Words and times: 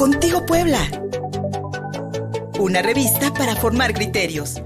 Contigo 0.00 0.46
Puebla. 0.46 0.80
Una 2.58 2.80
revista 2.80 3.34
para 3.34 3.54
formar 3.54 3.92
criterios 3.92 4.62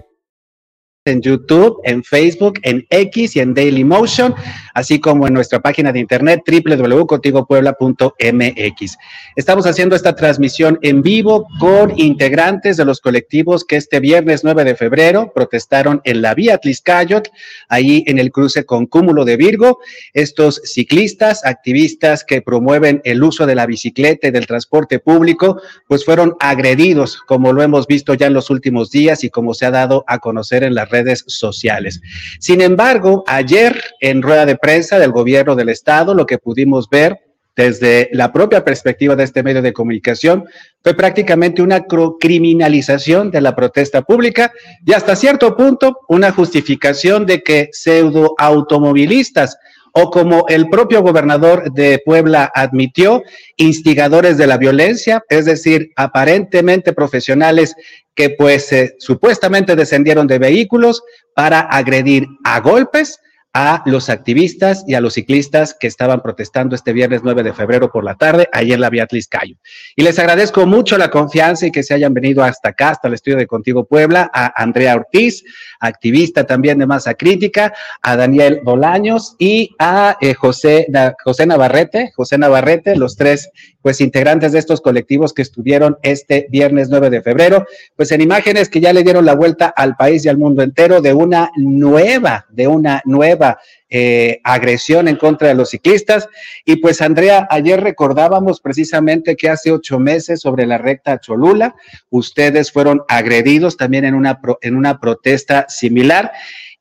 en 1.07 1.21
YouTube, 1.21 1.81
en 1.85 2.03
Facebook, 2.03 2.59
en 2.63 2.87
X 2.89 3.37
y 3.37 3.41
en 3.41 3.53
Dailymotion, 3.53 4.35
así 4.73 4.99
como 4.99 5.27
en 5.27 5.35
nuestra 5.35 5.61
página 5.61 5.93
de 5.93 6.01
internet 6.01 6.41
www.contigopuebla.mx. 6.47 8.97
Estamos 9.37 9.67
haciendo 9.67 9.97
esta 9.97 10.17
transmisión 10.17 10.79
en 10.81 11.03
vivo 11.03 11.47
con 11.61 11.93
integrantes 11.99 12.79
de 12.79 12.87
los 12.87 13.03
colectivos 13.03 13.67
que 13.67 13.77
este 13.77 14.01
viernes 14.01 14.45
9 14.45 14.65
de 14.65 14.77
febrero 14.77 15.31
protestaron 15.35 16.01
en 16.05 16.23
la 16.23 16.35
vía 16.35 16.57
Tliscayot, 16.57 17.31
ahí 17.69 18.03
en 18.07 18.19
el 18.19 18.33
cruce 18.33 18.65
con 18.65 18.87
Cúmulo 18.87 19.27
de 19.27 19.37
Virgo. 19.37 19.81
Estos 20.15 20.63
ciclistas, 20.65 21.45
activistas 21.45 22.25
que 22.25 22.41
promueven 22.41 23.03
el 23.05 23.23
uso 23.23 23.45
de 23.45 23.57
la 23.57 23.67
bicicleta 23.67 24.29
y 24.29 24.31
del 24.31 24.47
transporte 24.47 25.01
público, 25.01 25.61
pues 25.87 26.07
fueron 26.07 26.35
agredidos, 26.41 27.19
como 27.27 27.53
lo 27.53 27.61
hemos 27.63 27.87
visto 27.87 28.15
ya 28.15 28.29
en 28.29 28.33
los 28.33 28.49
últimos 28.49 28.91
días 28.91 29.23
y 29.23 29.29
como 29.29 29.53
se 29.53 29.67
ha 29.67 29.71
dado 29.71 30.03
a 30.07 30.19
conocer 30.19 30.65
en 30.65 30.75
las 30.75 30.94
redes 30.95 31.25
sociales. 31.27 32.01
Sin 32.39 32.61
embargo, 32.61 33.25
ayer 33.27 33.73
en 34.01 34.23
rueda 34.23 34.47
de 34.47 34.57
prensa 34.57 34.99
del 34.99 35.11
gobierno 35.11 35.57
del 35.57 35.69
estado, 35.69 36.15
lo 36.15 36.27
que 36.27 36.39
pudimos 36.39 36.89
ver 36.89 37.19
desde 37.57 38.09
la 38.13 38.33
propia 38.33 38.65
perspectiva 38.65 39.15
de 39.17 39.25
este 39.25 39.43
medio 39.43 39.63
de 39.63 39.73
comunicación, 39.73 40.45
fue 40.83 40.95
prácticamente 40.95 41.63
una 41.63 41.85
criminalización 42.21 43.31
de 43.31 43.41
la 43.41 43.55
protesta 43.55 44.03
pública 44.03 44.53
y 44.85 44.93
hasta 44.93 45.17
cierto 45.17 45.57
punto 45.57 46.01
una 46.09 46.33
justificación 46.33 47.27
de 47.27 47.43
que 47.43 47.69
pseudo 47.73 48.35
automovilistas 48.39 49.57
o 49.97 50.11
como 50.11 50.47
el 50.49 50.69
propio 50.69 51.03
gobernador 51.03 51.73
de 51.73 52.03
Puebla 52.05 52.51
admitió, 52.53 53.23
instigadores 53.57 54.37
de 54.37 54.49
la 54.49 54.59
violencia, 54.59 55.23
es 55.29 55.45
decir, 55.45 55.93
aparentemente 55.95 56.93
profesionales 56.93 57.75
que 58.15 58.31
pues 58.31 58.73
eh, 58.73 58.97
supuestamente 58.99 59.77
descendieron 59.77 60.27
de 60.27 60.41
vehículos 60.41 61.03
para 61.35 61.61
agredir 61.61 62.27
a 62.45 62.61
golpes 62.61 63.21
a 63.55 63.85
los 63.87 64.11
activistas 64.11 64.85
y 64.89 64.95
a 64.95 65.01
los 65.01 65.15
ciclistas 65.15 65.77
que 65.79 65.87
estaban 65.87 66.21
protestando 66.23 66.75
este 66.75 66.93
viernes 66.93 67.21
9 67.23 67.45
de 67.45 67.53
febrero 67.53 67.91
por 67.91 68.03
la 68.03 68.17
tarde, 68.17 68.49
ayer 68.53 68.75
en 68.75 68.81
la 68.81 68.91
Beatriz 68.91 69.29
Cayo. 69.29 69.55
Y 69.95 70.03
les 70.03 70.19
agradezco 70.19 70.67
mucho 70.67 70.99
la 70.99 71.09
confianza 71.09 71.67
y 71.67 71.71
que 71.71 71.85
se 71.85 71.95
hayan 71.95 72.13
venido 72.13 72.43
hasta 72.43 72.71
acá, 72.71 72.91
hasta 72.91 73.07
el 73.07 73.15
estudio 73.15 73.39
de 73.39 73.47
Contigo 73.47 73.85
Puebla, 73.85 74.29
a 74.35 74.61
Andrea 74.61 74.97
Ortiz, 74.97 75.45
activista 75.79 76.45
también 76.45 76.79
de 76.79 76.87
Masa 76.87 77.15
Crítica, 77.15 77.73
a 78.03 78.17
Daniel 78.17 78.61
Bolaños 78.65 79.37
y 79.39 79.71
a 79.79 80.17
eh, 80.21 80.35
José, 80.35 80.89
José 81.23 81.47
Navarrete, 81.47 82.11
José 82.17 82.39
Navarrete, 82.39 82.97
los 82.97 83.17
tres 83.17 83.51
pues 83.83 84.01
integrantes 84.01 84.53
de 84.53 84.59
estos 84.59 84.81
colectivos 84.81 85.35
que 85.35 85.43
estuvieron 85.43 85.99
este 86.03 86.47
viernes 86.51 86.89
9 86.89 87.11
de 87.11 87.21
febrero, 87.21 87.67
pues 87.95 88.11
en 88.13 88.23
imágenes 88.23 88.71
que 88.71 88.81
ya 88.81 88.95
le 88.95 89.03
dieron 89.03 89.27
la 89.27 89.35
vuelta 89.35 89.67
al 89.77 89.95
país 89.95 90.25
y 90.25 90.31
al 90.31 90.39
mundo 90.39 90.63
entero 90.63 91.03
de 91.03 91.13
una 91.13 91.51
nueva, 91.57 92.47
de 92.49 92.67
una 92.67 93.03
nueva 93.05 93.44
eh, 93.89 94.41
agresión 94.43 95.09
en 95.09 95.17
contra 95.17 95.49
de 95.49 95.55
los 95.55 95.71
ciclistas. 95.71 96.29
Y 96.65 96.77
pues 96.77 97.01
Andrea, 97.01 97.47
ayer 97.51 97.81
recordábamos 97.81 98.61
precisamente 98.61 99.37
que 99.37 99.49
hace 99.49 99.71
ocho 99.71 99.99
meses 99.99 100.41
sobre 100.41 100.67
la 100.67 100.79
recta 100.79 101.21
Cholula, 101.21 101.75
ustedes 102.11 102.73
fueron 102.73 103.03
agredidos 103.09 103.77
también 103.77 104.05
en 104.05 104.15
una, 104.15 104.41
en 104.63 104.77
una 104.77 104.99
protesta 104.99 105.67
similar. 105.69 106.33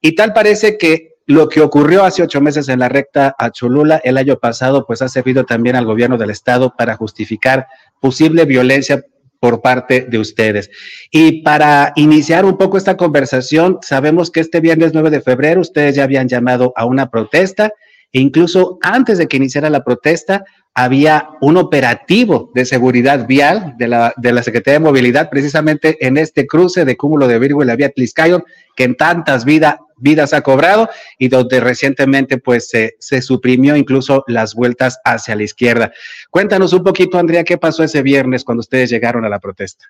Y 0.02 0.16
tal 0.16 0.34
parece 0.34 0.78
que 0.78 1.14
lo 1.26 1.48
que 1.48 1.62
ocurrió 1.62 2.04
hace 2.04 2.22
ocho 2.22 2.42
meses 2.42 2.68
en 2.68 2.80
la 2.80 2.90
recta 2.90 3.34
a 3.38 3.52
Cholula 3.52 4.02
el 4.04 4.18
año 4.18 4.38
pasado, 4.40 4.86
pues 4.86 5.02
ha 5.02 5.08
servido 5.08 5.46
también 5.46 5.76
al 5.76 5.86
gobierno 5.86 6.18
del 6.18 6.32
estado 6.32 6.74
para 6.76 6.96
justificar 6.96 7.68
posible 8.02 8.46
violencia 8.46 9.06
por 9.44 9.60
parte 9.60 10.06
de 10.10 10.20
ustedes. 10.20 10.72
Y 11.12 11.42
para 11.42 11.92
iniciar 11.98 12.46
un 12.46 12.58
poco 12.58 12.78
esta 12.78 12.96
conversación, 12.96 13.80
sabemos 13.82 14.32
que 14.32 14.40
este 14.40 14.62
viernes 14.62 14.94
9 14.94 15.10
de 15.10 15.20
febrero 15.20 15.60
ustedes 15.60 15.96
ya 15.98 16.06
habían 16.06 16.30
llamado 16.30 16.72
a 16.78 16.86
una 16.86 17.10
protesta 17.10 17.74
e 18.14 18.20
incluso 18.20 18.78
antes 18.82 19.18
de 19.18 19.28
que 19.28 19.38
iniciara 19.38 19.72
la 19.72 19.84
protesta, 19.84 20.46
había 20.76 21.30
un 21.42 21.58
operativo 21.58 22.52
de 22.54 22.66
seguridad 22.66 23.28
vial 23.28 23.76
de 23.78 23.88
la, 23.88 24.14
de 24.18 24.32
la 24.32 24.44
Secretaría 24.44 24.80
de 24.80 24.86
Movilidad, 24.86 25.30
precisamente 25.30 26.06
en 26.06 26.18
este 26.18 26.48
cruce 26.48 26.86
de 26.86 26.96
cúmulo 26.96 27.28
de 27.28 27.40
Virgo 27.40 27.64
y 27.64 27.66
la 27.66 27.76
vía 27.76 27.90
Tliscayon, 27.90 28.44
que 28.76 28.84
en 28.84 28.96
tantas 28.96 29.46
vidas 29.46 30.34
ha 30.34 30.42
cobrado 30.42 30.90
y 31.18 31.28
donde 31.28 31.60
recientemente 31.60 32.38
pues 32.38 32.70
se, 32.70 32.96
se 33.00 33.22
suprimió 33.22 33.76
incluso 33.76 34.24
las 34.28 34.56
vueltas 34.56 35.00
hacia 35.04 35.36
la 35.36 35.44
izquierda. 35.44 35.92
Cuéntanos 36.30 36.74
un 36.74 36.84
poquito, 36.84 37.20
Andrea, 37.20 37.44
qué 37.44 37.58
pasó 37.58 37.84
ese 37.84 38.02
viernes 38.02 38.44
cuando 38.44 38.62
ustedes 38.62 38.90
llegaron 38.90 39.26
a 39.26 39.30
la 39.30 39.40
protesta. 39.40 39.86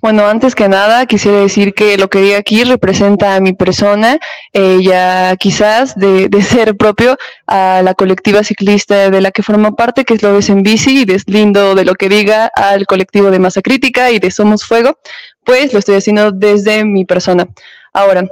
Bueno, 0.00 0.26
antes 0.26 0.54
que 0.54 0.68
nada, 0.68 1.06
quisiera 1.06 1.40
decir 1.40 1.72
que 1.72 1.96
lo 1.96 2.08
que 2.08 2.20
digo 2.20 2.36
aquí 2.36 2.62
representa 2.64 3.36
a 3.36 3.40
mi 3.40 3.54
persona, 3.54 4.18
eh, 4.52 4.80
ya 4.82 5.34
quizás 5.36 5.94
de, 5.96 6.28
ser 6.42 6.76
propio 6.76 7.16
a 7.46 7.80
la 7.82 7.94
colectiva 7.94 8.44
ciclista 8.44 9.10
de 9.10 9.20
la 9.20 9.30
que 9.30 9.42
formo 9.42 9.76
parte, 9.76 10.04
que 10.04 10.14
es 10.14 10.22
Lobes 10.22 10.50
en 10.50 10.62
Bici, 10.62 11.00
y 11.00 11.04
deslindo 11.04 11.74
de 11.74 11.84
lo 11.84 11.94
que 11.94 12.08
diga 12.08 12.50
al 12.54 12.86
colectivo 12.86 13.30
de 13.30 13.38
Masa 13.38 13.62
Crítica 13.62 14.10
y 14.10 14.18
de 14.18 14.30
Somos 14.30 14.64
Fuego, 14.64 14.98
pues 15.44 15.72
lo 15.72 15.78
estoy 15.78 15.96
haciendo 15.96 16.32
desde 16.32 16.84
mi 16.84 17.04
persona. 17.04 17.48
Ahora, 17.92 18.24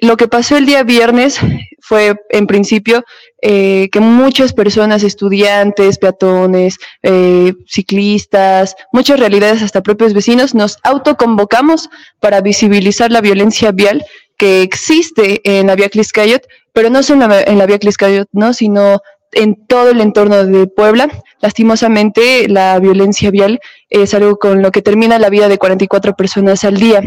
lo 0.00 0.16
que 0.16 0.28
pasó 0.28 0.56
el 0.56 0.66
día 0.66 0.82
viernes 0.82 1.38
fue, 1.80 2.16
en 2.30 2.46
principio, 2.46 3.04
eh, 3.42 3.88
que 3.92 4.00
muchas 4.00 4.52
personas, 4.52 5.02
estudiantes, 5.02 5.98
peatones, 5.98 6.78
eh, 7.02 7.52
ciclistas, 7.66 8.76
muchas 8.92 9.20
realidades, 9.20 9.62
hasta 9.62 9.82
propios 9.82 10.14
vecinos, 10.14 10.54
nos 10.54 10.78
autoconvocamos 10.82 11.90
para 12.20 12.40
visibilizar 12.40 13.10
la 13.10 13.20
violencia 13.20 13.72
vial 13.72 14.04
que 14.38 14.62
existe 14.62 15.40
en 15.44 15.66
la 15.66 15.76
vía 15.76 15.88
Cliscayot, 15.88 16.46
pero 16.72 16.90
no 16.90 17.02
solo 17.02 17.28
en 17.46 17.58
la 17.58 17.66
vía 17.66 17.78
Cliscayot, 17.78 18.28
¿no? 18.32 18.52
sino 18.52 19.00
en 19.32 19.66
todo 19.66 19.90
el 19.90 20.00
entorno 20.00 20.44
de 20.44 20.66
Puebla. 20.66 21.08
Lastimosamente, 21.40 22.48
la 22.48 22.78
violencia 22.78 23.30
vial 23.30 23.60
es 23.90 24.14
algo 24.14 24.38
con 24.38 24.62
lo 24.62 24.70
que 24.70 24.82
termina 24.82 25.18
la 25.18 25.30
vida 25.30 25.48
de 25.48 25.58
44 25.58 26.14
personas 26.14 26.64
al 26.64 26.76
día. 26.78 27.02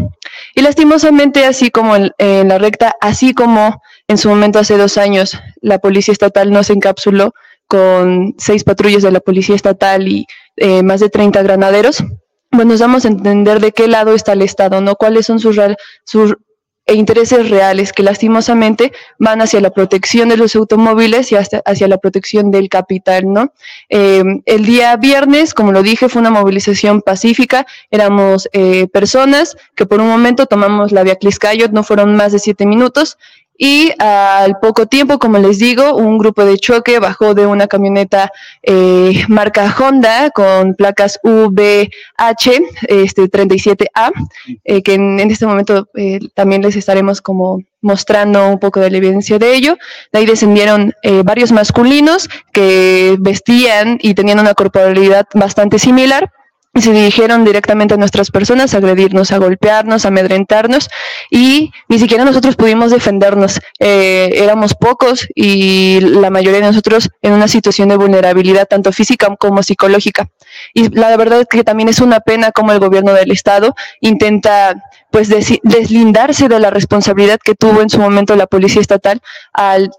Y 0.56 0.62
lastimosamente, 0.62 1.46
así 1.46 1.72
como 1.72 1.96
en, 1.96 2.48
la 2.48 2.58
recta, 2.58 2.96
así 3.02 3.34
como 3.34 3.82
en 4.10 4.18
su 4.18 4.28
momento 4.28 4.58
hace 4.58 4.76
dos 4.76 4.98
años 4.98 5.40
la 5.62 5.78
Policía 5.78 6.12
Estatal 6.12 6.52
nos 6.52 6.72
encapsuló 6.72 7.34
con 7.68 8.34
seis 8.40 8.64
patrullas 8.64 9.04
de 9.04 9.12
la 9.12 9.20
Policía 9.20 9.56
Estatal 9.56 10.08
y 10.08 10.26
eh, 10.58 10.82
más 10.82 11.00
de 11.00 11.10
30 11.10 11.44
granaderos, 11.44 12.04
pues 12.50 12.66
nos 12.66 12.80
damos 12.80 13.06
a 13.06 13.10
entender 13.10 13.60
de 13.60 13.72
qué 13.72 13.88
lado 13.88 14.16
está 14.16 14.34
el 14.34 14.42
Estado, 14.42 14.82
¿no? 14.82 14.96
¿Cuáles 14.96 15.28
son 15.28 15.40
sus, 15.40 15.60
sus 16.06 16.36
e 16.90 16.96
intereses 16.96 17.52
reales 17.52 17.94
que 17.94 18.02
lastimosamente 18.02 18.92
van 19.20 19.44
hacia 19.44 19.62
la 19.62 19.70
protección 19.70 20.28
de 20.30 20.38
los 20.38 20.56
automóviles 20.56 21.32
y 21.32 21.36
hacia 21.36 21.88
la 21.88 22.00
protección 22.00 22.50
del 22.50 22.68
capital, 22.68 23.32
¿no? 23.32 23.54
Eh, 23.90 24.24
el 24.46 24.66
día 24.66 24.98
viernes, 24.98 25.54
como 25.54 25.72
lo 25.72 25.84
dije, 25.84 26.10
fue 26.10 26.20
una 26.20 26.32
movilización 26.32 27.04
pacífica, 27.04 27.68
éramos 27.92 28.50
eh, 28.54 28.88
personas 28.88 29.56
que 29.76 29.86
por 29.86 30.02
un 30.02 30.08
momento 30.08 30.48
tomamos 30.48 30.92
la 30.92 31.04
vía 31.04 31.18
Cliscayot, 31.18 31.72
no 31.74 31.84
fueron 31.84 32.16
más 32.16 32.32
de 32.32 32.40
siete 32.40 32.66
minutos, 32.66 33.20
y 33.62 33.92
al 34.00 34.58
poco 34.60 34.88
tiempo, 34.88 35.20
como 35.20 35.38
les 35.38 35.60
digo, 35.60 35.94
un 35.94 36.18
grupo 36.18 36.46
de 36.46 36.58
choque 36.58 36.98
bajó 37.00 37.34
de 37.34 37.46
una 37.46 37.68
camioneta 37.68 38.32
eh, 38.64 39.26
marca 39.28 39.76
Honda 39.78 40.32
con 40.32 40.76
placas 40.76 41.20
VH 41.24 42.62
este, 42.88 43.24
37A, 43.24 44.12
eh, 44.64 44.82
que 44.82 44.94
en, 44.94 45.20
este 45.20 45.46
momento 45.46 45.90
eh, 45.96 46.20
también 46.34 46.62
les 46.62 46.78
estaremos 46.78 47.22
como 47.22 47.62
mostrando 47.82 48.48
un 48.48 48.60
poco 48.60 48.80
de 48.80 48.92
la 48.92 48.98
evidencia 48.98 49.38
de 49.38 49.54
ello. 49.54 49.78
De 50.14 50.20
ahí 50.20 50.26
descendieron 50.26 50.94
varios 51.24 51.52
masculinos 51.52 52.30
que 52.54 53.18
vestían 53.20 53.98
y 54.02 54.14
tenían 54.14 54.40
una 54.40 54.54
corporalidad 54.54 55.28
bastante 55.34 55.80
similar 55.80 56.32
se 56.82 56.94
dirigieron 56.94 57.46
directamente 57.46 57.94
a 57.94 57.98
nuestras 57.98 58.32
personas, 58.32 58.74
a 58.74 58.78
agredirnos, 58.78 59.32
a 59.32 59.38
golpearnos, 59.38 60.06
a 60.06 60.08
amedrentarnos 60.10 60.90
y 61.30 61.72
ni 61.88 62.00
siquiera 62.00 62.26
nosotros 62.26 62.56
pudimos 62.56 62.92
defendernos. 62.92 63.60
Eh, 63.80 64.32
éramos 64.36 64.74
pocos 64.74 65.28
y 65.36 66.00
la 66.02 66.30
mayoría 66.30 66.60
de 66.60 66.68
nosotros 66.68 67.10
en 67.22 67.34
una 67.34 67.48
situación 67.48 67.90
de 67.90 67.98
vulnerabilidad, 67.98 68.68
tanto 68.68 68.92
física 68.92 69.36
como 69.38 69.64
psicológica. 69.64 70.30
Y 70.74 70.90
la 70.90 71.16
verdad 71.18 71.42
es 71.42 71.48
que 71.48 71.64
también 71.64 71.90
es 71.90 72.00
una 72.00 72.20
pena 72.20 72.52
como 72.52 72.72
el 72.72 72.80
gobierno 72.80 73.14
del 73.14 73.32
Estado 73.32 73.76
intenta 74.02 74.84
pues 75.12 75.30
deslindarse 75.30 76.48
de 76.48 76.60
la 76.60 76.70
responsabilidad 76.70 77.40
que 77.44 77.56
tuvo 77.56 77.82
en 77.82 77.90
su 77.90 78.00
momento 78.00 78.36
la 78.36 78.48
policía 78.48 78.82
estatal 78.82 79.22
al 79.54 79.92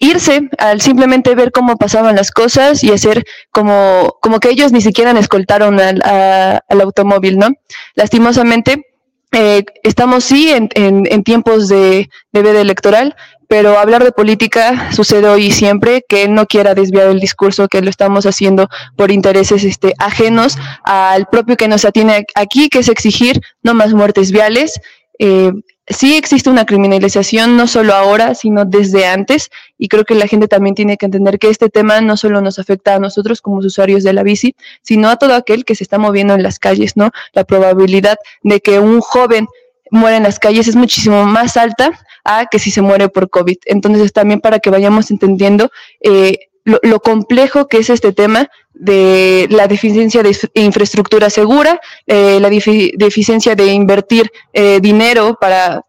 irse 0.00 0.48
al 0.58 0.80
simplemente 0.80 1.34
ver 1.34 1.52
cómo 1.52 1.76
pasaban 1.76 2.16
las 2.16 2.30
cosas 2.30 2.82
y 2.82 2.92
hacer 2.92 3.24
como, 3.50 4.16
como 4.20 4.40
que 4.40 4.50
ellos 4.50 4.72
ni 4.72 4.80
siquiera 4.80 5.12
escoltaron 5.18 5.80
al, 5.80 6.02
al 6.04 6.80
automóvil, 6.80 7.38
¿no? 7.38 7.48
Lastimosamente, 7.94 8.86
eh, 9.32 9.64
estamos 9.82 10.24
sí 10.24 10.50
en, 10.50 11.24
tiempos 11.24 11.68
de, 11.68 12.08
de, 12.32 12.42
veda 12.42 12.60
electoral, 12.60 13.16
pero 13.48 13.78
hablar 13.78 14.04
de 14.04 14.12
política 14.12 14.92
sucede 14.92 15.28
hoy 15.28 15.46
y 15.46 15.50
siempre, 15.50 16.04
que 16.08 16.28
no 16.28 16.46
quiera 16.46 16.74
desviar 16.74 17.08
el 17.08 17.18
discurso, 17.18 17.66
que 17.66 17.82
lo 17.82 17.90
estamos 17.90 18.26
haciendo 18.26 18.68
por 18.96 19.10
intereses 19.10 19.64
este, 19.64 19.94
ajenos 19.98 20.56
al 20.84 21.26
propio 21.26 21.56
que 21.56 21.66
nos 21.66 21.84
atiene 21.84 22.26
aquí, 22.36 22.68
que 22.68 22.78
es 22.78 22.88
exigir 22.88 23.40
no 23.62 23.74
más 23.74 23.92
muertes 23.92 24.30
viales. 24.30 24.80
Eh, 25.18 25.52
sí 25.88 26.16
existe 26.16 26.50
una 26.50 26.64
criminalización, 26.64 27.56
no 27.56 27.66
solo 27.66 27.94
ahora, 27.94 28.34
sino 28.34 28.64
desde 28.64 29.06
antes, 29.06 29.50
y 29.78 29.88
creo 29.88 30.04
que 30.04 30.14
la 30.14 30.26
gente 30.26 30.48
también 30.48 30.74
tiene 30.74 30.96
que 30.96 31.06
entender 31.06 31.38
que 31.38 31.50
este 31.50 31.68
tema 31.68 32.00
no 32.00 32.16
solo 32.16 32.40
nos 32.40 32.58
afecta 32.58 32.94
a 32.94 32.98
nosotros 32.98 33.40
como 33.40 33.58
usuarios 33.58 34.02
de 34.02 34.12
la 34.12 34.22
bici, 34.22 34.54
sino 34.82 35.08
a 35.08 35.16
todo 35.16 35.34
aquel 35.34 35.64
que 35.64 35.74
se 35.74 35.84
está 35.84 35.98
moviendo 35.98 36.34
en 36.34 36.42
las 36.42 36.58
calles, 36.58 36.96
¿no? 36.96 37.10
La 37.32 37.44
probabilidad 37.44 38.16
de 38.42 38.60
que 38.60 38.78
un 38.78 39.00
joven 39.00 39.46
muera 39.90 40.16
en 40.16 40.22
las 40.22 40.38
calles 40.38 40.68
es 40.68 40.76
muchísimo 40.76 41.24
más 41.24 41.56
alta 41.56 41.92
a 42.24 42.46
que 42.46 42.58
si 42.58 42.70
se 42.70 42.80
muere 42.80 43.08
por 43.08 43.28
COVID. 43.28 43.58
Entonces, 43.66 44.12
también 44.12 44.40
para 44.40 44.58
que 44.58 44.70
vayamos 44.70 45.10
entendiendo 45.10 45.70
eh, 46.00 46.48
lo, 46.64 47.00
complejo 47.00 47.68
que 47.68 47.78
es 47.78 47.90
este 47.90 48.12
tema 48.12 48.50
de 48.72 49.46
la 49.50 49.68
deficiencia 49.68 50.22
de 50.22 50.36
infraestructura 50.54 51.30
segura, 51.30 51.80
eh, 52.06 52.40
la 52.40 52.50
deficiencia 52.50 53.54
de 53.54 53.66
invertir 53.66 54.32
eh, 54.52 54.80
dinero 54.80 55.36
para, 55.40 55.84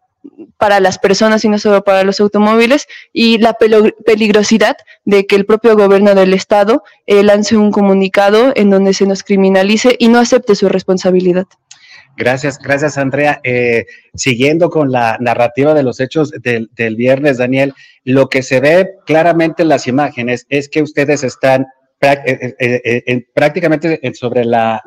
para 0.58 0.80
las 0.80 0.98
personas 0.98 1.44
y 1.44 1.48
no 1.48 1.58
solo 1.58 1.82
para 1.82 2.04
los 2.04 2.20
automóviles, 2.20 2.86
y 3.12 3.38
la 3.38 3.56
peligrosidad 4.04 4.76
de 5.04 5.26
que 5.26 5.36
el 5.36 5.46
propio 5.46 5.76
gobierno 5.76 6.14
del 6.14 6.34
Estado 6.34 6.84
eh, 7.06 7.22
lance 7.22 7.56
un 7.56 7.72
comunicado 7.72 8.52
en 8.54 8.70
donde 8.70 8.94
se 8.94 9.06
nos 9.06 9.22
criminalice 9.22 9.96
y 9.98 10.08
no 10.08 10.18
acepte 10.18 10.54
su 10.54 10.68
responsabilidad. 10.68 11.46
Gracias, 12.16 12.58
gracias 12.58 12.96
Andrea. 12.96 13.40
Eh, 13.44 13.84
siguiendo 14.14 14.70
con 14.70 14.90
la 14.90 15.18
narrativa 15.20 15.74
de 15.74 15.82
los 15.82 16.00
hechos 16.00 16.30
del, 16.30 16.96
viernes, 16.96 17.36
Daniel, 17.36 17.74
lo 18.04 18.28
que 18.28 18.42
se 18.42 18.60
ve 18.60 18.90
claramente 19.04 19.62
en 19.62 19.68
las 19.68 19.86
imágenes 19.86 20.46
es 20.48 20.68
que 20.70 20.82
ustedes 20.82 21.22
están 21.22 21.66
prácticamente 23.34 24.00
sobre 24.14 24.44
la, 24.44 24.80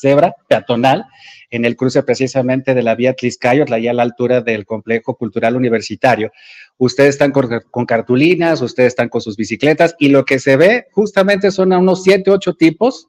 cebra 0.00 0.34
peatonal 0.48 1.04
en 1.50 1.64
el 1.64 1.76
cruce 1.76 2.02
precisamente 2.02 2.74
de 2.74 2.82
la 2.82 2.94
vía 2.94 3.14
Tliscayot, 3.14 3.70
allá 3.70 3.90
a 3.90 3.94
la 3.94 4.02
altura 4.02 4.40
del 4.40 4.64
complejo 4.64 5.16
cultural 5.16 5.56
universitario. 5.56 6.32
Ustedes 6.78 7.10
están 7.10 7.32
con, 7.32 7.48
con, 7.70 7.86
cartulinas, 7.86 8.62
ustedes 8.62 8.88
están 8.88 9.08
con 9.08 9.20
sus 9.20 9.36
bicicletas 9.36 9.94
y 9.98 10.08
lo 10.08 10.24
que 10.24 10.38
se 10.38 10.56
ve 10.56 10.86
justamente 10.90 11.50
son 11.50 11.72
a 11.72 11.78
unos 11.78 12.02
siete, 12.02 12.30
ocho 12.30 12.54
tipos, 12.54 13.08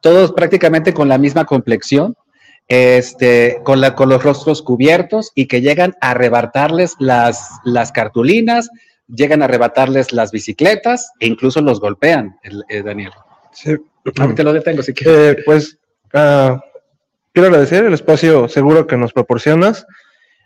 todos 0.00 0.32
prácticamente 0.32 0.92
con 0.92 1.08
la 1.08 1.18
misma 1.18 1.44
complexión, 1.44 2.16
este, 2.68 3.60
con, 3.62 3.80
la, 3.80 3.94
con 3.94 4.08
los 4.08 4.22
rostros 4.22 4.62
cubiertos 4.62 5.32
y 5.34 5.46
que 5.46 5.60
llegan 5.60 5.94
a 6.00 6.12
arrebatarles 6.12 6.94
las, 6.98 7.50
las 7.64 7.92
cartulinas, 7.92 8.70
llegan 9.08 9.42
a 9.42 9.46
arrebatarles 9.46 10.12
las 10.12 10.30
bicicletas 10.30 11.12
e 11.20 11.26
incluso 11.26 11.60
los 11.60 11.80
golpean, 11.80 12.38
eh, 12.68 12.82
Daniel. 12.82 13.12
Sí. 13.52 13.76
Ahorita 14.18 14.42
lo 14.42 14.52
detengo 14.52 14.82
si 14.82 14.92
quieres. 14.92 15.38
Eh, 15.38 15.42
pues 15.44 15.78
uh, 16.14 16.58
quiero 17.32 17.48
agradecer 17.48 17.84
el 17.84 17.94
espacio 17.94 18.48
seguro 18.48 18.86
que 18.86 18.96
nos 18.96 19.12
proporcionas. 19.12 19.86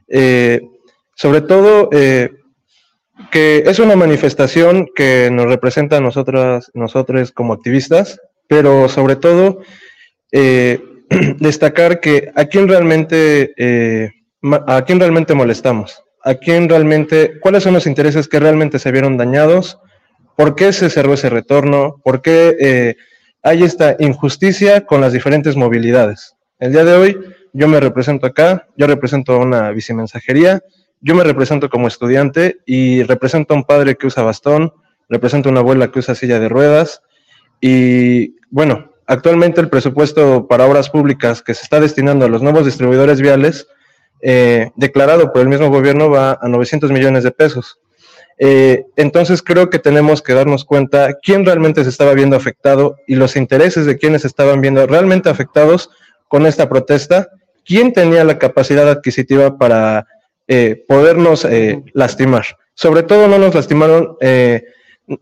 Eh, 0.08 0.60
sobre 1.14 1.40
todo 1.40 1.90
que 1.90 3.64
es 3.66 3.78
una 3.80 3.96
manifestación 3.96 4.88
que 4.94 5.28
nos 5.32 5.46
representa 5.46 5.96
a 5.96 6.00
nosotras, 6.00 6.70
nosotros 6.72 7.32
como 7.32 7.52
activistas, 7.52 8.20
pero 8.46 8.88
sobre 8.88 9.16
todo 9.16 9.60
destacar 11.38 12.00
que 12.00 12.30
a 12.34 12.44
quién 12.46 12.68
realmente, 12.68 13.54
eh, 13.56 14.10
a 14.66 14.82
quién 14.84 15.00
realmente 15.00 15.34
molestamos, 15.34 16.02
a 16.24 16.34
quién 16.34 16.68
realmente, 16.68 17.38
cuáles 17.40 17.62
son 17.62 17.74
los 17.74 17.86
intereses 17.86 18.28
que 18.28 18.40
realmente 18.40 18.78
se 18.78 18.92
vieron 18.92 19.16
dañados, 19.16 19.78
por 20.36 20.54
qué 20.54 20.72
se 20.72 20.90
cerró 20.90 21.14
ese 21.14 21.30
retorno, 21.30 22.00
por 22.04 22.22
qué 22.22 22.56
eh, 22.60 22.96
hay 23.42 23.62
esta 23.62 23.96
injusticia 23.98 24.86
con 24.86 25.00
las 25.00 25.12
diferentes 25.12 25.56
movilidades. 25.56 26.36
El 26.58 26.72
día 26.72 26.84
de 26.84 26.94
hoy 26.94 27.18
yo 27.52 27.68
me 27.68 27.80
represento 27.80 28.26
acá, 28.26 28.66
yo 28.76 28.86
represento 28.86 29.38
una 29.38 29.70
bicimensajería, 29.70 30.60
yo 31.00 31.14
me 31.14 31.24
represento 31.24 31.68
como 31.68 31.88
estudiante 31.88 32.58
y 32.66 33.02
represento 33.04 33.54
a 33.54 33.56
un 33.56 33.64
padre 33.64 33.96
que 33.96 34.06
usa 34.06 34.22
bastón, 34.22 34.72
represento 35.08 35.48
a 35.48 35.52
una 35.52 35.60
abuela 35.60 35.90
que 35.90 36.00
usa 36.00 36.14
silla 36.14 36.38
de 36.38 36.48
ruedas 36.48 37.02
y 37.60 38.36
bueno, 38.50 38.87
Actualmente 39.10 39.62
el 39.62 39.70
presupuesto 39.70 40.46
para 40.46 40.66
obras 40.66 40.90
públicas 40.90 41.42
que 41.42 41.54
se 41.54 41.62
está 41.62 41.80
destinando 41.80 42.26
a 42.26 42.28
los 42.28 42.42
nuevos 42.42 42.66
distribuidores 42.66 43.22
viales, 43.22 43.66
eh, 44.20 44.70
declarado 44.76 45.32
por 45.32 45.40
el 45.40 45.48
mismo 45.48 45.70
gobierno, 45.70 46.10
va 46.10 46.38
a 46.38 46.46
900 46.46 46.90
millones 46.92 47.24
de 47.24 47.30
pesos. 47.30 47.78
Eh, 48.36 48.84
entonces 48.96 49.42
creo 49.42 49.70
que 49.70 49.78
tenemos 49.78 50.20
que 50.20 50.34
darnos 50.34 50.66
cuenta 50.66 51.14
quién 51.22 51.46
realmente 51.46 51.84
se 51.84 51.88
estaba 51.88 52.12
viendo 52.12 52.36
afectado 52.36 52.96
y 53.06 53.14
los 53.14 53.34
intereses 53.34 53.86
de 53.86 53.96
quienes 53.96 54.26
estaban 54.26 54.60
viendo 54.60 54.86
realmente 54.86 55.30
afectados 55.30 55.88
con 56.28 56.44
esta 56.44 56.68
protesta, 56.68 57.30
quién 57.64 57.94
tenía 57.94 58.24
la 58.24 58.38
capacidad 58.38 58.90
adquisitiva 58.90 59.56
para 59.56 60.06
eh, 60.48 60.84
podernos 60.86 61.46
lastimar. 61.94 62.44
Sobre 62.74 63.04
todo 63.04 63.26
no 63.26 63.38
nos 63.38 63.54
lastimaron 63.54 64.18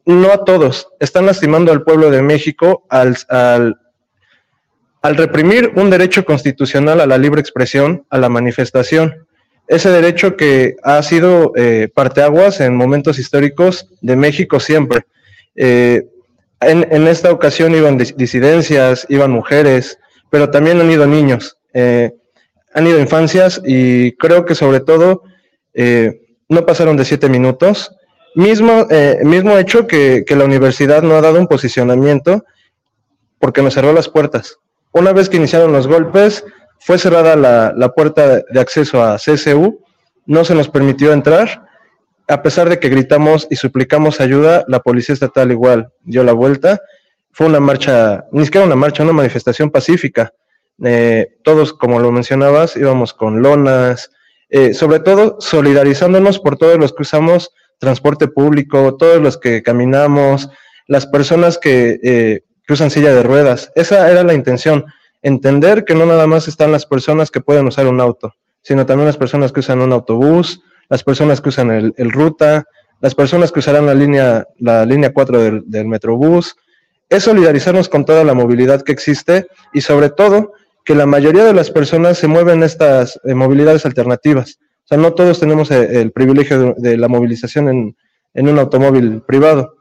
no 0.05 0.33
a 0.33 0.45
todos, 0.45 0.89
están 0.99 1.27
lastimando 1.27 1.71
al 1.71 1.83
pueblo 1.83 2.11
de 2.11 2.23
México 2.23 2.85
al, 2.89 3.17
al, 3.29 5.17
reprimir 5.17 5.73
un 5.77 5.91
derecho 5.91 6.25
constitucional 6.25 7.01
a 7.01 7.07
la 7.07 7.19
libre 7.19 7.41
expresión, 7.41 8.05
a 8.11 8.19
la 8.19 8.29
manifestación. 8.29 9.27
Ese 9.69 9.91
derecho 9.91 10.37
que 10.37 10.77
ha 10.83 11.01
sido 11.03 11.53
eh, 11.57 11.89
parteaguas 11.95 12.61
en 12.61 12.75
momentos 12.75 13.19
históricos 13.19 13.89
de 14.01 14.17
México 14.17 14.59
siempre. 14.59 15.07
Eh, 15.55 16.09
en, 16.61 17.07
esta 17.07 17.31
ocasión 17.31 17.75
iban 17.75 17.99
disidencias, 17.99 19.07
iban 19.09 19.31
mujeres, 19.31 19.99
pero 20.31 20.51
también 20.51 20.81
han 20.81 20.91
ido 20.91 21.07
niños, 21.07 21.59
eh, 21.73 22.13
han 22.75 22.87
ido 22.87 22.99
infancias 22.99 23.61
y 23.65 24.13
creo 24.13 24.45
que 24.45 24.55
sobre 24.57 24.81
todo 24.81 25.23
no 26.49 26.65
pasaron 26.65 26.97
de 26.97 27.05
siete 27.05 27.29
minutos 27.29 27.93
Mismo, 28.37 28.87
eh, 28.91 29.21
mismo 29.25 29.57
hecho 29.57 29.87
que, 29.87 30.23
la 30.29 30.45
universidad 30.45 31.03
no 31.03 31.15
ha 31.15 31.23
dado 31.23 31.41
un 31.41 31.47
posicionamiento 31.47 32.45
porque 33.39 33.63
nos 33.63 33.73
cerró 33.73 33.95
las 33.95 34.11
puertas. 34.11 34.59
Una 34.93 35.15
vez 35.15 35.31
que 35.31 35.39
iniciaron 35.39 35.73
los 35.73 35.87
golpes, 35.87 36.45
fue 36.79 36.99
cerrada 36.99 37.35
la, 37.35 37.89
puerta 37.95 38.43
de 38.47 38.61
acceso 38.61 39.03
a 39.03 39.17
CSU, 39.17 39.81
no 40.27 40.45
se 40.45 40.55
nos 40.55 40.69
permitió 40.69 41.15
entrar, 41.15 41.67
a 42.29 42.43
pesar 42.43 42.69
de 42.69 42.79
que 42.79 42.91
gritamos 42.91 43.47
y 43.49 43.57
suplicamos 43.57 44.21
ayuda, 44.21 44.67
la 44.69 44.81
policía 44.81 45.15
estatal 45.15 45.51
igual 45.51 45.89
dio 46.03 46.23
la 46.23 46.35
vuelta. 46.35 46.83
Fue 47.33 47.47
una 47.47 47.59
marcha, 47.59 48.27
ni 48.33 48.45
siquiera 48.45 48.67
una 48.67 48.77
marcha, 48.77 49.03
una 49.03 49.15
manifestación 49.15 49.71
pacífica. 49.71 50.35
Eh, 50.85 51.39
todos, 51.43 51.73
como 51.73 52.01
lo 52.01 52.13
mencionabas, 52.13 52.77
íbamos 52.77 53.15
con 53.15 53.41
lonas, 53.41 54.11
eh, 54.51 54.75
sobre 54.75 55.01
todo 55.01 55.39
solidarizándonos 55.41 56.39
por 56.39 56.59
todos 56.59 56.77
los 56.77 56.93
que 56.93 57.01
usamos 57.01 57.51
transporte 57.79 58.29
público, 58.29 58.97
todos 58.97 59.21
los 59.21 59.39
que 59.39 59.63
caminamos, 59.63 60.51
las 60.87 61.07
personas 61.07 61.59
que, 61.59 61.99
eh, 62.03 62.41
usan 62.69 62.91
silla 62.91 63.15
de 63.15 63.23
ruedas. 63.23 63.71
Esa 63.77 64.11
era 64.11 64.25
la 64.25 64.35
intención, 64.35 64.87
entender 65.23 65.85
que 65.85 65.95
no 65.95 66.05
nada 66.05 66.27
más 66.27 66.49
están 66.49 66.73
las 66.73 66.85
personas 66.85 67.31
que 67.31 67.41
pueden 67.41 67.67
usar 67.67 67.87
un 67.87 68.01
auto, 68.01 68.35
sino 68.63 68.87
también 68.87 69.07
las 69.07 69.17
personas 69.17 69.53
que 69.53 69.61
usan 69.61 69.81
un 69.81 69.93
autobús, 69.93 70.63
las 70.89 71.05
personas 71.05 71.41
que 71.41 71.49
usan 71.49 71.71
el, 71.71 72.13
ruta, 72.13 72.65
las 73.01 73.15
personas 73.15 73.53
que 73.53 73.61
usarán 73.61 73.87
la 73.87 73.95
línea, 73.95 74.47
la 74.59 74.85
línea 74.85 75.13
4 75.13 75.63
del, 75.63 75.87
Metrobús. 75.87 76.57
Es 77.09 77.25
solidarizarnos 77.25 77.89
con 77.89 78.05
toda 78.05 78.25
la 78.25 78.35
movilidad 78.35 78.83
que 78.83 78.93
existe 78.93 79.47
y 79.73 79.81
sobre 79.81 80.11
todo 80.11 80.53
que 80.85 80.95
la 80.95 81.07
mayoría 81.07 81.45
de 81.45 81.55
las 81.55 81.71
personas 81.71 82.19
se 82.19 82.27
mueven 82.27 82.59
en 82.59 82.65
estas 82.65 83.21
eh, 83.25 83.35
movilidades 83.35 83.87
alternativas. 83.87 84.59
O 84.87 84.89
sea, 84.89 84.99
no 84.99 85.15
todos 85.15 85.41
tenemos 85.41 85.69
eh, 85.73 86.01
el, 86.01 86.13
privilegio 86.13 86.77
de, 86.79 86.97
la 86.97 87.09
movilización 87.09 87.69
en, 88.35 88.49
un 88.49 88.59
automóvil 88.61 89.21
privado. 89.21 89.75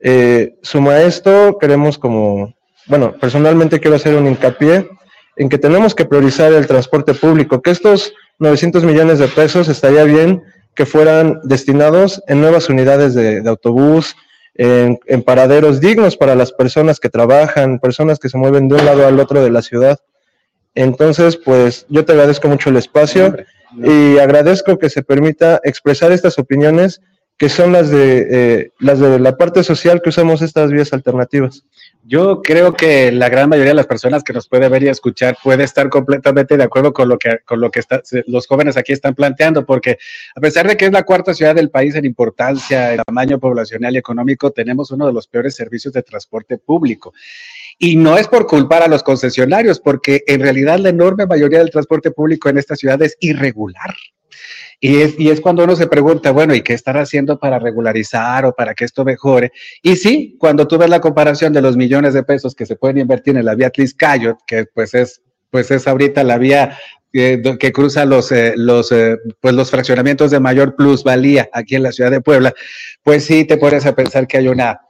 Eh, 0.00 0.56
suma 0.62 1.02
esto, 1.02 1.58
queremos 1.60 1.96
como, 1.96 2.52
bueno, 2.86 3.14
personalmente 3.20 3.78
quiero 3.78 3.94
hacer 3.94 4.16
un 4.16 4.26
hincapié 4.26 4.88
en 5.36 5.48
que 5.48 5.58
tenemos 5.58 5.94
que 5.94 6.06
priorizar 6.06 6.52
el 6.52 6.66
transporte 6.66 7.14
público, 7.14 7.62
que 7.62 7.70
estos 7.70 8.14
900 8.40 8.82
millones 8.82 9.20
de 9.20 9.28
pesos 9.28 9.68
estaría 9.68 10.02
bien 10.02 10.42
que 10.74 10.86
fueran 10.86 11.38
destinados 11.44 12.20
en 12.26 12.40
nuevas 12.40 12.68
unidades 12.68 13.14
de, 13.14 13.48
autobús, 13.48 14.16
en, 14.54 14.98
en, 15.06 15.22
paraderos 15.22 15.80
dignos 15.80 16.16
para 16.16 16.34
las 16.34 16.50
personas 16.50 16.98
que 16.98 17.10
trabajan, 17.10 17.78
personas 17.78 18.18
que 18.18 18.28
se 18.28 18.38
mueven 18.38 18.68
de 18.68 18.74
un 18.74 18.84
lado 18.84 19.06
al 19.06 19.20
otro 19.20 19.40
de 19.40 19.50
la 19.50 19.62
ciudad. 19.62 20.00
Entonces, 20.74 21.36
pues 21.36 21.86
yo 21.88 22.04
te 22.04 22.12
agradezco 22.12 22.48
mucho 22.48 22.70
el 22.70 22.76
espacio 22.76 23.36
y 23.76 24.18
agradezco 24.18 24.78
que 24.78 24.90
se 24.90 25.02
permita 25.02 25.60
expresar 25.64 26.12
estas 26.12 26.38
opiniones 26.38 27.00
que 27.38 27.48
son 27.48 27.72
las 27.72 27.90
de, 27.90 28.26
eh, 28.30 28.72
las 28.78 29.00
de 29.00 29.18
la 29.18 29.36
parte 29.36 29.64
social 29.64 30.00
que 30.00 30.10
usamos 30.10 30.42
estas 30.42 30.70
vías 30.70 30.92
alternativas. 30.92 31.64
Yo 32.04 32.42
creo 32.42 32.74
que 32.74 33.12
la 33.12 33.28
gran 33.28 33.48
mayoría 33.48 33.70
de 33.70 33.76
las 33.76 33.86
personas 33.86 34.24
que 34.24 34.32
nos 34.32 34.48
puede 34.48 34.68
ver 34.68 34.82
y 34.82 34.88
escuchar 34.88 35.38
puede 35.40 35.62
estar 35.62 35.88
completamente 35.88 36.56
de 36.56 36.64
acuerdo 36.64 36.92
con 36.92 37.08
lo 37.08 37.16
que, 37.16 37.38
con 37.44 37.60
lo 37.60 37.70
que 37.70 37.80
los 38.26 38.48
jóvenes 38.48 38.76
aquí 38.76 38.92
están 38.92 39.14
planteando, 39.14 39.64
porque 39.64 39.98
a 40.34 40.40
pesar 40.40 40.66
de 40.66 40.76
que 40.76 40.86
es 40.86 40.92
la 40.92 41.04
cuarta 41.04 41.32
ciudad 41.32 41.54
del 41.54 41.70
país 41.70 41.94
en 41.94 42.04
importancia, 42.04 42.92
en 42.92 43.02
tamaño 43.02 43.38
poblacional 43.38 43.94
y 43.94 43.98
económico, 43.98 44.50
tenemos 44.50 44.90
uno 44.90 45.06
de 45.06 45.12
los 45.12 45.28
peores 45.28 45.54
servicios 45.54 45.94
de 45.94 46.02
transporte 46.02 46.58
público. 46.58 47.12
Y 47.78 47.94
no 47.94 48.18
es 48.18 48.26
por 48.26 48.46
culpar 48.46 48.82
a 48.82 48.88
los 48.88 49.04
concesionarios, 49.04 49.78
porque 49.78 50.24
en 50.26 50.40
realidad 50.40 50.80
la 50.80 50.88
enorme 50.88 51.26
mayoría 51.26 51.60
del 51.60 51.70
transporte 51.70 52.10
público 52.10 52.48
en 52.48 52.58
esta 52.58 52.74
ciudad 52.74 53.00
es 53.02 53.16
irregular. 53.20 53.94
Y 54.80 55.00
es, 55.00 55.14
y 55.18 55.30
es 55.30 55.40
cuando 55.40 55.62
uno 55.62 55.76
se 55.76 55.86
pregunta, 55.86 56.32
bueno, 56.32 56.54
¿y 56.54 56.62
qué 56.62 56.74
estar 56.74 56.96
haciendo 56.96 57.38
para 57.38 57.58
regularizar 57.58 58.44
o 58.46 58.52
para 58.52 58.74
que 58.74 58.84
esto 58.84 59.04
mejore? 59.04 59.52
Y 59.82 59.96
sí, 59.96 60.36
cuando 60.38 60.66
tú 60.66 60.76
ves 60.76 60.90
la 60.90 61.00
comparación 61.00 61.52
de 61.52 61.62
los 61.62 61.76
millones 61.76 62.14
de 62.14 62.24
pesos 62.24 62.54
que 62.54 62.66
se 62.66 62.76
pueden 62.76 62.98
invertir 62.98 63.36
en 63.36 63.44
la 63.44 63.54
vía 63.54 63.70
Tliscayot, 63.70 64.38
que 64.46 64.66
pues 64.66 64.94
es, 64.94 65.22
pues 65.50 65.70
es 65.70 65.86
ahorita 65.86 66.24
la 66.24 66.38
vía 66.38 66.76
que, 67.12 67.56
que 67.60 67.72
cruza 67.72 68.04
los, 68.04 68.32
eh, 68.32 68.54
los, 68.56 68.90
eh, 68.90 69.18
pues 69.40 69.54
los 69.54 69.70
fraccionamientos 69.70 70.30
de 70.30 70.40
mayor 70.40 70.74
plusvalía 70.74 71.48
aquí 71.52 71.76
en 71.76 71.84
la 71.84 71.92
ciudad 71.92 72.10
de 72.10 72.20
Puebla, 72.20 72.52
pues 73.02 73.24
sí 73.24 73.44
te 73.44 73.58
pones 73.58 73.86
a 73.86 73.94
pensar 73.94 74.26
que 74.26 74.38
hay 74.38 74.48
una, 74.48 74.80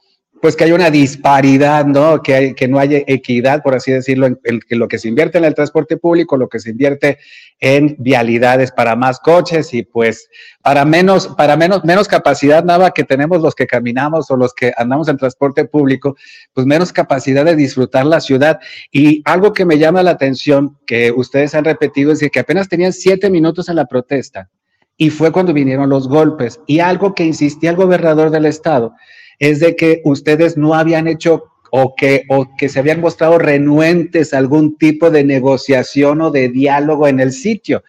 pues 0.42 0.56
que 0.56 0.64
hay 0.64 0.72
una 0.72 0.90
disparidad, 0.90 1.86
¿no? 1.86 2.20
Que, 2.20 2.34
hay, 2.34 2.54
que 2.54 2.66
no 2.66 2.80
haya 2.80 2.98
equidad, 3.06 3.62
por 3.62 3.76
así 3.76 3.92
decirlo, 3.92 4.26
en, 4.26 4.60
lo 4.70 4.88
que 4.88 4.98
se 4.98 5.06
invierte 5.06 5.38
en 5.38 5.44
el 5.44 5.54
transporte 5.54 5.96
público, 5.96 6.36
lo 6.36 6.48
que 6.48 6.58
se 6.58 6.70
invierte 6.70 7.18
en 7.60 7.94
vialidades 8.00 8.72
para 8.72 8.96
más 8.96 9.20
coches 9.20 9.72
y 9.72 9.84
pues 9.84 10.28
para 10.60 10.84
menos, 10.84 11.28
para 11.28 11.56
menos, 11.56 11.84
menos 11.84 12.08
capacidad 12.08 12.64
nada 12.64 12.90
que 12.90 13.04
tenemos 13.04 13.40
los 13.40 13.54
que 13.54 13.68
caminamos 13.68 14.32
o 14.32 14.36
los 14.36 14.52
que 14.52 14.72
andamos 14.76 15.06
en 15.06 15.16
transporte 15.16 15.64
público, 15.64 16.16
pues 16.52 16.66
menos 16.66 16.92
capacidad 16.92 17.44
de 17.44 17.54
disfrutar 17.54 18.04
la 18.04 18.20
ciudad. 18.20 18.58
Y 18.90 19.22
algo 19.24 19.52
que 19.52 19.64
me 19.64 19.78
llama 19.78 20.02
la 20.02 20.10
atención, 20.10 20.76
que 20.88 21.12
ustedes 21.12 21.54
han 21.54 21.64
repetido, 21.64 22.10
es 22.10 22.28
que 22.32 22.40
apenas 22.40 22.68
tenían 22.68 22.92
siete 22.92 23.30
minutos 23.30 23.68
en 23.68 23.76
la 23.76 23.86
protesta 23.86 24.50
y 24.96 25.10
fue 25.10 25.30
cuando 25.30 25.52
vinieron 25.52 25.88
los 25.88 26.08
golpes. 26.08 26.58
Y 26.66 26.80
algo 26.80 27.14
que 27.14 27.24
insistía 27.24 27.70
el 27.70 27.76
gobernador 27.76 28.30
del 28.30 28.46
estado 28.46 28.96
es 29.38 29.60
de 29.60 29.76
que 29.76 30.00
ustedes 30.04 30.56
no 30.56 30.74
habían 30.74 31.08
hecho 31.08 31.44
o 31.70 31.94
que, 31.96 32.24
o 32.28 32.54
que 32.56 32.68
se 32.68 32.78
habían 32.78 33.00
mostrado 33.00 33.38
renuentes 33.38 34.34
a 34.34 34.38
algún 34.38 34.76
tipo 34.76 35.10
de 35.10 35.24
negociación 35.24 36.20
o 36.20 36.30
de 36.30 36.50
diálogo 36.50 37.08
en 37.08 37.18
el 37.18 37.32
sitio. 37.32 37.82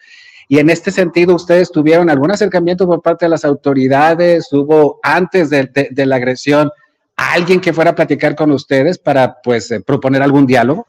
Y 0.48 0.58
en 0.58 0.70
este 0.70 0.90
sentido, 0.90 1.34
¿ustedes 1.34 1.70
tuvieron 1.70 2.08
algún 2.08 2.30
acercamiento 2.30 2.86
por 2.86 3.02
parte 3.02 3.26
de 3.26 3.30
las 3.30 3.44
autoridades? 3.44 4.50
¿Hubo 4.52 5.00
antes 5.02 5.50
de, 5.50 5.68
la 5.94 6.16
agresión 6.16 6.70
alguien 7.16 7.60
que 7.60 7.72
fuera 7.72 7.90
a 7.90 7.94
platicar 7.94 8.34
con 8.34 8.50
ustedes 8.52 8.98
para 8.98 9.40
pues 9.42 9.70
eh, 9.70 9.80
proponer 9.80 10.22
algún 10.22 10.46
diálogo? 10.46 10.86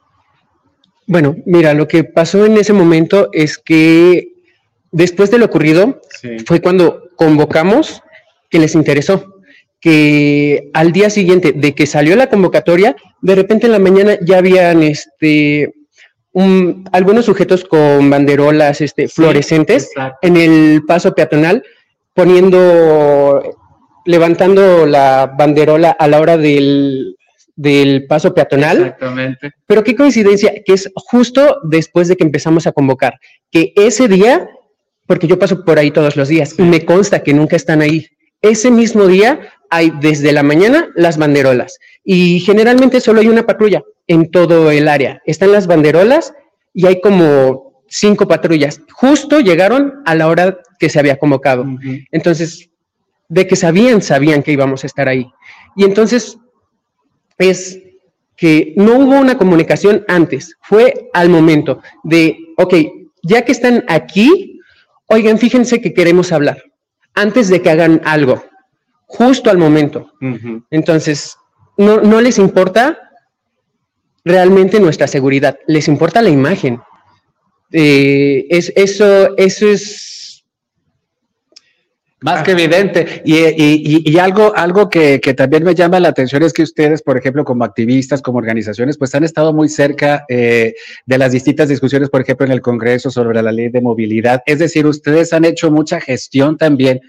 Bueno, 1.06 1.36
mira, 1.46 1.74
lo 1.74 1.88
que 1.88 2.04
pasó 2.04 2.46
en 2.46 2.58
ese 2.58 2.72
momento 2.72 3.30
es 3.32 3.58
que 3.58 4.34
después 4.92 5.30
de 5.32 5.38
lo 5.38 5.46
ocurrido 5.46 6.02
fue 6.46 6.62
cuando 6.62 7.10
convocamos 7.18 8.02
que 8.50 8.60
les 8.60 8.74
interesó 8.74 9.35
que 9.86 10.72
al 10.74 10.92
día 10.92 11.12
siguiente 11.12 11.52
de 11.52 11.76
que 11.76 11.86
salió 11.86 12.16
la 12.16 12.28
convocatoria, 12.28 12.96
de 13.22 13.36
repente 13.36 13.68
en 13.68 13.72
la 13.72 13.78
mañana 13.78 14.18
ya 14.20 14.40
habían 14.40 14.82
este, 14.82 15.76
algunos 16.92 17.26
sujetos 17.26 17.64
con 17.66 18.10
banderolas 18.10 18.82
este, 18.82 19.08
fluorescentes 19.08 19.92
en 20.24 20.38
el 20.38 20.82
paso 20.88 21.14
peatonal, 21.14 21.62
poniendo, 22.16 23.44
levantando 24.06 24.88
la 24.88 25.32
banderola 25.38 25.92
a 25.92 26.08
la 26.08 26.20
hora 26.20 26.38
del, 26.38 27.16
del 27.56 28.08
paso 28.08 28.34
peatonal. 28.34 28.78
Exactamente. 28.78 29.52
Pero 29.68 29.84
qué 29.84 29.96
coincidencia, 29.96 30.52
que 30.66 30.74
es 30.74 30.90
justo 30.96 31.60
después 31.62 32.08
de 32.08 32.16
que 32.16 32.24
empezamos 32.24 32.66
a 32.66 32.72
convocar, 32.72 33.20
que 33.52 33.72
ese 33.76 34.08
día, 34.08 34.50
porque 35.06 35.28
yo 35.28 35.38
paso 35.38 35.64
por 35.64 35.78
ahí 35.78 35.92
todos 35.92 36.16
los 36.16 36.28
días 36.28 36.56
y 36.58 36.64
me 36.64 36.84
consta 36.86 37.22
que 37.22 37.36
nunca 37.36 37.56
están 37.56 37.84
ahí, 37.84 38.08
ese 38.42 38.70
mismo 38.72 39.08
día 39.08 39.40
hay 39.70 39.92
desde 40.02 40.32
la 40.32 40.44
mañana 40.44 40.90
las 40.96 41.18
banderolas 41.18 41.80
y 42.04 42.40
generalmente 42.40 43.02
solo 43.02 43.22
hay 43.22 43.28
una 43.28 43.46
patrulla 43.46 43.84
en 44.08 44.32
todo 44.32 44.72
el 44.72 44.88
área. 44.88 45.22
Están 45.26 45.52
las 45.52 45.68
banderolas 45.68 46.34
y 46.74 46.86
hay 46.86 47.02
como 47.02 47.84
cinco 47.88 48.28
patrullas. 48.28 48.82
Justo 48.94 49.40
llegaron 49.40 50.02
a 50.06 50.16
la 50.16 50.28
hora 50.28 50.58
que 50.80 50.90
se 50.90 51.00
había 51.00 51.18
convocado. 51.18 51.66
Entonces, 52.12 52.70
de 53.30 53.48
que 53.48 53.56
sabían, 53.56 54.02
sabían 54.02 54.44
que 54.44 54.52
íbamos 54.52 54.84
a 54.84 54.88
estar 54.88 55.08
ahí. 55.08 55.28
Y 55.76 55.84
entonces 55.84 56.38
es 57.38 57.80
que 58.36 58.74
no 58.76 59.00
hubo 59.00 59.20
una 59.20 59.38
comunicación 59.38 60.04
antes, 60.08 60.56
fue 60.62 61.10
al 61.14 61.30
momento 61.30 61.82
de, 62.04 62.38
ok, 62.58 62.74
ya 63.24 63.44
que 63.44 63.52
están 63.52 63.86
aquí, 63.88 64.60
oigan, 65.08 65.38
fíjense 65.38 65.82
que 65.82 65.94
queremos 65.94 66.32
hablar, 66.32 66.62
antes 67.14 67.48
de 67.48 67.62
que 67.62 67.70
hagan 67.70 68.02
algo 68.04 68.44
justo 69.18 69.50
al 69.50 69.58
momento. 69.58 70.12
Entonces, 70.70 71.38
no, 71.78 72.02
no, 72.02 72.22
les 72.22 72.38
importa 72.38 73.00
realmente 74.24 74.80
nuestra 74.80 75.08
seguridad, 75.08 75.58
les 75.68 75.88
importa 75.88 76.22
la 76.22 76.30
imagen. 76.30 76.82
Eh, 77.72 78.46
es, 78.50 78.72
eso, 78.76 79.36
eso 79.38 79.68
es 79.68 80.16
más 82.22 82.44
que 82.44 82.52
evidente. 82.52 83.22
Y, 83.24 83.36
y, 83.36 84.02
y, 84.04 84.18
algo, 84.18 84.52
algo 84.56 84.90
que, 84.90 85.22
que, 85.22 85.36
también 85.36 85.64
me 85.64 85.76
llama 85.76 86.00
la 86.00 86.08
atención 86.08 86.42
es 86.42 86.54
que 86.54 86.64
ustedes, 86.64 87.04
por 87.04 87.18
ejemplo, 87.18 87.46
como 87.46 87.64
activistas, 87.64 88.22
como 88.22 88.40
organizaciones, 88.40 88.98
pues 88.98 89.14
han 89.14 89.24
estado 89.24 89.54
muy 89.54 89.70
cerca 89.70 90.26
eh, 90.28 90.74
de 91.06 91.18
las 91.20 91.34
distintas 91.34 91.70
discusiones, 91.70 92.10
por 92.10 92.22
ejemplo, 92.22 92.46
en 92.46 92.52
el 92.52 92.62
Congreso 92.62 93.12
sobre 93.12 93.44
la 93.44 93.52
ley 93.52 93.70
de 93.70 93.80
movilidad. 93.80 94.42
Es 94.48 94.58
decir, 94.58 94.88
ustedes 94.88 95.34
han 95.34 95.46
hecho 95.46 95.70
mucha 95.70 96.02
gestión 96.02 96.58
también 96.58 97.02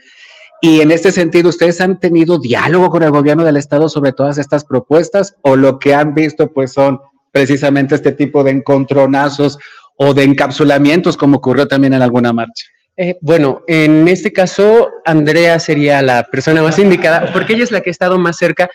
y 0.61 0.81
en 0.81 0.91
este 0.91 1.13
sentido, 1.13 1.49
¿ustedes 1.49 1.81
han 1.81 2.01
tenido 2.01 2.39
diálogo 2.39 2.91
con 2.91 3.03
el 3.03 3.11
gobierno 3.11 3.45
del 3.45 3.57
estado 3.57 3.89
sobre 3.89 4.13
todas 4.13 4.39
estas 4.39 4.65
propuestas 4.65 5.37
o 5.43 5.57
lo 5.57 5.79
que 5.79 5.95
han 5.95 6.15
visto 6.15 6.53
pues 6.53 6.73
son 6.73 7.01
precisamente 7.31 7.95
este 7.95 8.13
tipo 8.13 8.43
de 8.43 8.53
encontronazos 8.53 9.59
o 9.97 10.15
de 10.15 10.25
encapsulamientos 10.25 11.17
como 11.17 11.39
ocurrió 11.39 11.69
también 11.69 11.93
en 11.95 12.03
alguna 12.03 12.33
marcha? 12.33 12.67
Eh, 12.97 13.19
bueno, 13.21 13.63
en 13.67 14.09
este 14.09 14.33
caso, 14.33 14.89
Andrea 15.05 15.61
sería 15.61 16.01
la 16.01 16.25
persona 16.25 16.63
más 16.63 16.79
indicada 16.79 17.31
porque 17.33 17.53
ella 17.53 17.65
es 17.65 17.71
la 17.71 17.83
que 17.83 17.91
ha 17.91 17.93
estado 17.93 18.19
más 18.19 18.39
cerca 18.39 18.71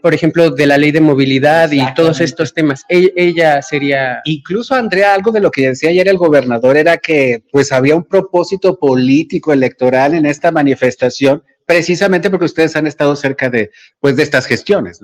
por 0.00 0.14
ejemplo, 0.14 0.50
de 0.50 0.66
la 0.66 0.78
ley 0.78 0.92
de 0.92 1.00
movilidad 1.00 1.70
y 1.72 1.82
todos 1.94 2.20
estos 2.20 2.54
temas. 2.54 2.84
E, 2.88 3.12
ella, 3.16 3.60
sería... 3.62 4.20
Incluso, 4.24 4.74
Andrea, 4.74 5.14
algo 5.14 5.32
de 5.32 5.40
lo 5.40 5.50
que 5.50 5.68
decía 5.68 5.90
ayer 5.90 6.08
el 6.08 6.16
gobernador 6.16 6.76
era 6.76 6.98
que 6.98 7.42
pues 7.50 7.72
había 7.72 7.96
un 7.96 8.04
propósito 8.04 8.78
político 8.78 9.52
electoral 9.52 10.14
en 10.14 10.26
esta 10.26 10.52
manifestación, 10.52 11.42
precisamente 11.66 12.30
porque 12.30 12.46
ustedes 12.46 12.76
han 12.76 12.86
estado 12.86 13.16
cerca 13.16 13.50
de, 13.50 13.70
pues, 14.00 14.16
de 14.16 14.22
estas 14.22 14.46
gestiones. 14.46 15.00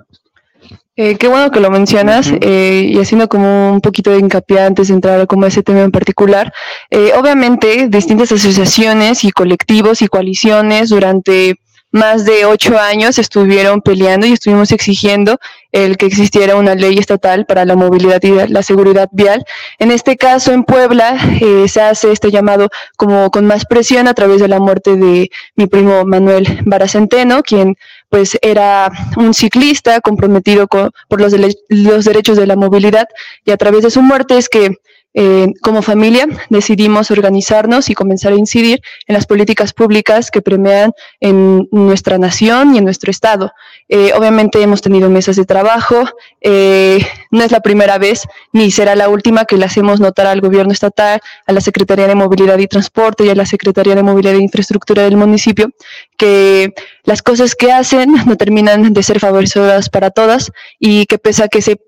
Eh, 0.97 1.16
qué 1.16 1.28
bueno 1.28 1.50
que 1.52 1.61
lo 1.61 1.71
mencionas 1.71 2.33
eh, 2.40 2.90
y 2.92 2.99
haciendo 2.99 3.28
como 3.28 3.73
un 3.73 3.80
poquito 3.80 4.11
de 4.11 4.18
hincapié 4.18 4.61
antes 4.61 4.88
de 4.88 4.95
entrar 4.95 5.26
como 5.28 5.47
ese 5.47 5.62
tema 5.62 5.83
en 5.83 5.92
particular. 5.92 6.52
Eh, 6.90 7.12
obviamente, 7.16 7.87
distintas 7.88 8.33
asociaciones 8.33 9.23
y 9.23 9.30
colectivos 9.30 10.02
y 10.02 10.09
coaliciones 10.09 10.88
durante 10.88 11.61
más 11.90 12.25
de 12.25 12.45
ocho 12.45 12.78
años 12.78 13.18
estuvieron 13.18 13.80
peleando 13.80 14.26
y 14.26 14.33
estuvimos 14.33 14.73
exigiendo 14.73 15.38
el 15.73 15.97
que 15.97 16.07
existiera 16.07 16.57
una 16.57 16.75
ley 16.75 16.99
estatal 16.99 17.47
para 17.47 17.64
la 17.64 17.76
movilidad 17.76 18.23
y 18.23 18.33
la 18.49 18.62
seguridad 18.62 19.09
vial. 19.12 19.45
En 19.78 19.90
este 19.90 20.16
caso, 20.16 20.52
en 20.52 20.64
Puebla, 20.64 21.18
eh, 21.40 21.68
se 21.68 21.80
hace 21.80 22.12
este 22.12 22.30
llamado 22.30 22.68
como 22.97 23.30
con 23.30 23.47
más 23.47 23.64
presión 23.64 24.09
a 24.09 24.14
través 24.14 24.40
de 24.40 24.49
la 24.49 24.61
muerte 24.61 24.97
de 24.97 25.30
mi 25.57 25.66
primo 25.66 26.04
Manuel 26.04 26.61
Baracenteno, 26.64 27.42
quien 27.42 27.76
pues 28.09 28.38
era 28.40 28.90
un 29.16 29.35
ciclista 29.35 30.00
comprometido 30.00 30.66
por 30.66 31.21
los, 31.21 31.35
los 31.68 32.04
derechos 32.04 32.38
de 32.38 32.47
la 32.47 32.57
movilidad 32.57 33.07
y 33.45 33.50
a 33.50 33.57
través 33.57 33.83
de 33.83 33.90
su 33.90 34.02
muerte 34.02 34.38
es 34.38 34.49
que 34.49 34.78
eh, 35.14 35.48
como 35.62 35.82
familia 35.82 36.26
decidimos 36.50 37.10
organizarnos 37.10 37.88
y 37.88 37.94
comenzar 37.94 38.32
a 38.32 38.36
incidir 38.36 38.80
en 39.06 39.14
las 39.14 39.26
políticas 39.26 39.72
públicas 39.72 40.30
que 40.30 40.42
premian 40.42 40.92
en 41.20 41.66
nuestra 41.72 42.18
nación 42.18 42.74
y 42.74 42.78
en 42.78 42.84
nuestro 42.84 43.10
estado. 43.10 43.52
Eh, 43.88 44.12
obviamente 44.14 44.62
hemos 44.62 44.82
tenido 44.82 45.08
mesas 45.08 45.36
de 45.36 45.46
trabajo, 45.46 46.04
eh, 46.42 47.04
no 47.30 47.42
es 47.42 47.50
la 47.50 47.60
primera 47.60 47.96
vez 47.98 48.22
ni 48.52 48.70
será 48.70 48.94
la 48.96 49.08
última 49.08 49.46
que 49.46 49.56
le 49.56 49.64
hacemos 49.64 49.98
notar 49.98 50.26
al 50.26 50.40
gobierno 50.40 50.72
estatal, 50.72 51.20
a 51.46 51.52
la 51.52 51.60
Secretaría 51.60 52.06
de 52.06 52.14
Movilidad 52.14 52.58
y 52.58 52.66
Transporte 52.66 53.24
y 53.24 53.30
a 53.30 53.34
la 53.34 53.46
Secretaría 53.46 53.94
de 53.94 54.02
Movilidad 54.02 54.34
e 54.34 54.42
Infraestructura 54.42 55.02
del 55.04 55.16
municipio, 55.16 55.70
que 56.18 56.74
las 57.04 57.22
cosas 57.22 57.54
que 57.54 57.72
hacen 57.72 58.12
no 58.26 58.36
terminan 58.36 58.92
de 58.92 59.02
ser 59.02 59.20
favorecidas 59.20 59.88
para 59.88 60.10
todas 60.10 60.52
y 60.78 61.06
que 61.06 61.18
pese 61.18 61.44
a 61.44 61.48
que 61.48 61.62
se 61.62 61.78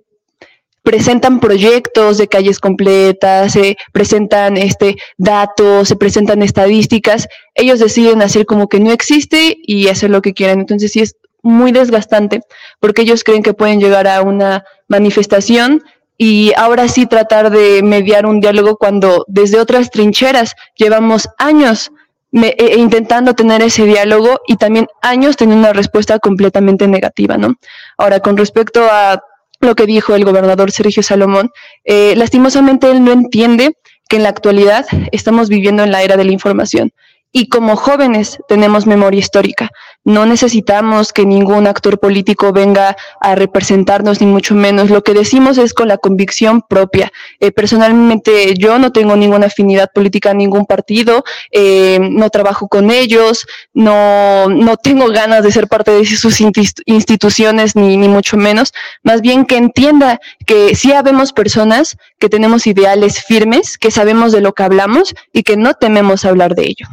presentan 0.83 1.41
proyectos 1.41 2.19
de 2.19 2.29
calles 2.29 2.59
completas, 2.59 3.53
se 3.53 3.77
presentan 3.93 4.57
este, 4.57 4.97
datos, 5.19 5.89
se 5.89 5.97
presentan 5.97 6.43
estadísticas, 6.43 7.29
ellos 7.55 7.79
deciden 7.79 8.23
hacer 8.23 8.47
como 8.47 8.69
que 8.69 8.81
no 8.81 8.93
existe 8.93 9.59
y 9.63 9.89
hacer 9.89 10.11
lo 10.11 10.23
que 10.23 10.33
quieran. 10.33 10.61
Entonces 10.61 10.93
sí 10.93 11.01
es 11.01 11.17
muy 11.43 11.73
desgastante 11.73 12.41
porque 12.81 13.03
ellos 13.03 13.25
creen 13.25 13.43
que 13.43 13.55
pueden 13.55 13.81
llegar 13.81 14.07
a 14.07 14.23
una 14.23 14.65
manifestación 14.89 15.83
y 16.19 16.53
ahora 16.57 16.87
sí 16.89 17.07
tratar 17.07 17.51
de 17.51 17.83
mediar 17.83 18.27
un 18.27 18.41
diálogo 18.41 18.77
cuando 18.77 19.25
desde 19.27 19.59
otras 19.59 19.91
trincheras 19.91 20.55
llevamos 20.77 21.29
años 21.39 21.91
e, 22.33 22.77
intentando 22.77 23.35
tener 23.35 23.63
ese 23.63 23.87
diálogo 23.87 24.41
y 24.47 24.57
también 24.57 24.87
años 25.03 25.37
teniendo 25.37 25.69
una 25.69 25.73
respuesta 25.73 26.19
completamente 26.19 26.87
negativa, 26.87 27.37
¿no? 27.37 27.57
Ahora, 27.97 28.21
con 28.21 28.37
respecto 28.37 28.87
a 28.91 29.23
lo 29.61 29.75
que 29.75 29.87
dijo 29.87 30.15
el 30.15 30.25
gobernador 30.25 30.71
Sergio 30.71 31.03
Salomón, 31.03 31.51
eh, 31.85 32.15
lastimosamente 32.17 32.91
él 32.91 33.05
no 33.05 33.13
entiende 33.13 33.77
que 34.09 34.17
en 34.17 34.25
la 34.25 34.31
actualidad 34.31 34.87
estamos 35.13 35.49
viviendo 35.49 35.85
en 35.85 35.93
la 35.93 36.03
era 36.03 36.17
de 36.17 36.25
la 36.25 36.33
información 36.33 36.93
y 37.33 37.49
como 37.49 37.77
jóvenes 37.77 38.39
tenemos 38.49 38.87
memoria 38.87 39.21
histórica. 39.21 39.71
No 40.05 40.25
necesitamos 40.25 41.13
que 41.13 41.27
ningún 41.27 41.67
actor 41.67 42.01
político 42.01 42.53
venga 42.53 42.97
a 43.21 43.35
representarnos, 43.35 44.21
ni 44.21 44.27
mucho 44.27 44.55
menos. 44.55 44.89
Lo 44.89 45.03
que 45.03 45.13
decimos 45.13 45.59
es 45.59 45.75
con 45.75 45.89
la 45.89 45.99
convicción 45.99 46.63
propia. 46.63 47.13
Eh, 47.39 47.53
personalmente 47.53 48.55
yo 48.57 48.79
no 48.79 48.93
tengo 48.93 49.15
ninguna 49.15 49.47
afinidad 49.47 49.91
política 49.95 50.31
a 50.31 50.35
ningún 50.35 50.65
partido, 50.65 51.23
eh, 51.51 51.99
no 52.01 52.31
trabajo 52.31 52.67
con 52.69 52.91
ellos, 52.91 53.47
no, 53.75 54.49
no 54.49 54.77
tengo 54.79 55.09
ganas 55.09 55.45
de 55.45 55.53
ser 55.53 55.69
parte 55.69 55.91
de 55.91 56.07
sus 56.07 56.41
instituciones, 56.41 57.77
ni, 57.77 57.99
ni 57.99 58.09
mucho 58.09 58.39
menos. 58.39 58.73
Más 59.03 59.21
bien 59.21 59.45
que 59.45 59.59
entienda 59.59 60.19
que 60.47 60.75
sí 60.75 60.93
habemos 60.93 61.33
personas 61.33 61.99
que 62.19 62.31
tenemos 62.31 62.67
ideales 62.67 63.23
firmes, 63.23 63.77
que 63.77 63.91
sabemos 63.91 64.33
de 64.33 64.41
lo 64.41 64.55
que 64.55 64.63
hablamos 64.63 65.15
y 65.33 65.43
que 65.43 65.59
no 65.59 65.75
tememos 65.75 66.25
hablar 66.25 66.55
de 66.55 66.63
ello. 66.63 66.87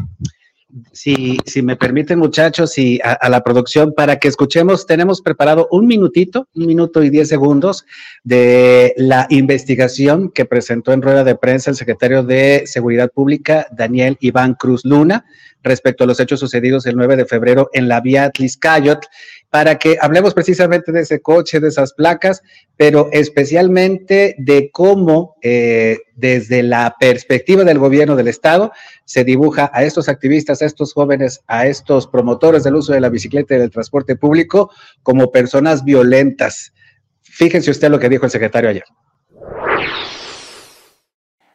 Si, 0.91 1.37
si 1.45 1.61
me 1.61 1.75
permiten, 1.75 2.19
muchachos, 2.19 2.77
y 2.77 2.99
a, 3.03 3.29
la 3.29 3.43
producción, 3.43 3.93
para 3.93 4.17
que 4.17 4.27
escuchemos, 4.27 4.85
tenemos 4.85 5.21
preparado 5.21 5.67
un 5.71 5.87
minutito, 5.87 6.47
un 6.55 6.65
minuto 6.65 7.03
y 7.03 7.09
diez 7.09 7.29
segundos 7.29 7.85
de 8.23 8.93
la 8.97 9.27
investigación 9.29 10.29
que 10.29 10.45
presentó 10.45 10.93
en 10.93 11.01
rueda 11.01 11.23
de 11.23 11.35
prensa 11.35 11.71
el 11.71 11.77
secretario 11.77 12.23
de 12.23 12.63
Seguridad 12.65 13.11
Pública, 13.11 13.67
Daniel 13.71 14.17
Iván 14.19 14.53
Cruz 14.53 14.83
Luna, 14.85 15.25
respecto 15.67 16.03
a 16.03 16.07
los 16.07 16.19
hechos 16.19 16.39
sucedidos 16.39 16.85
el 16.85 16.95
9 16.95 17.15
de 17.15 17.25
febrero 17.25 17.69
en 17.73 17.87
la 17.87 18.01
vía 18.01 18.29
Tliscayot 18.29 19.05
para 19.49 19.77
que 19.77 19.97
hablemos 20.01 20.33
precisamente 20.33 20.91
de 20.91 21.01
ese 21.01 21.21
coche, 21.21 21.59
de 21.59 21.69
esas 21.69 21.93
placas, 21.93 22.41
pero 22.75 23.09
especialmente 23.11 24.35
de 24.37 24.69
cómo 24.71 25.35
eh, 25.41 25.99
desde 26.15 26.63
la 26.63 26.95
perspectiva 26.99 27.63
del 27.63 27.79
gobierno 27.79 28.15
del 28.15 28.27
Estado 28.27 28.71
se 29.05 29.23
dibuja 29.23 29.71
a 29.73 29.83
estos 29.83 30.09
activistas, 30.09 30.61
a 30.61 30.65
estos 30.65 30.93
jóvenes, 30.93 31.41
a 31.47 31.67
estos 31.67 32.07
promotores 32.07 32.63
del 32.63 32.75
uso 32.75 32.93
de 32.93 33.01
la 33.01 33.09
bicicleta 33.09 33.55
y 33.55 33.59
del 33.59 33.71
transporte 33.71 34.15
público 34.15 34.71
como 35.03 35.31
personas 35.31 35.83
violentas. 35.83 36.73
Fíjense 37.21 37.71
usted 37.71 37.89
lo 37.89 37.99
que 37.99 38.09
dijo 38.09 38.25
el 38.25 38.31
secretario 38.31 38.69
ayer 38.69 38.83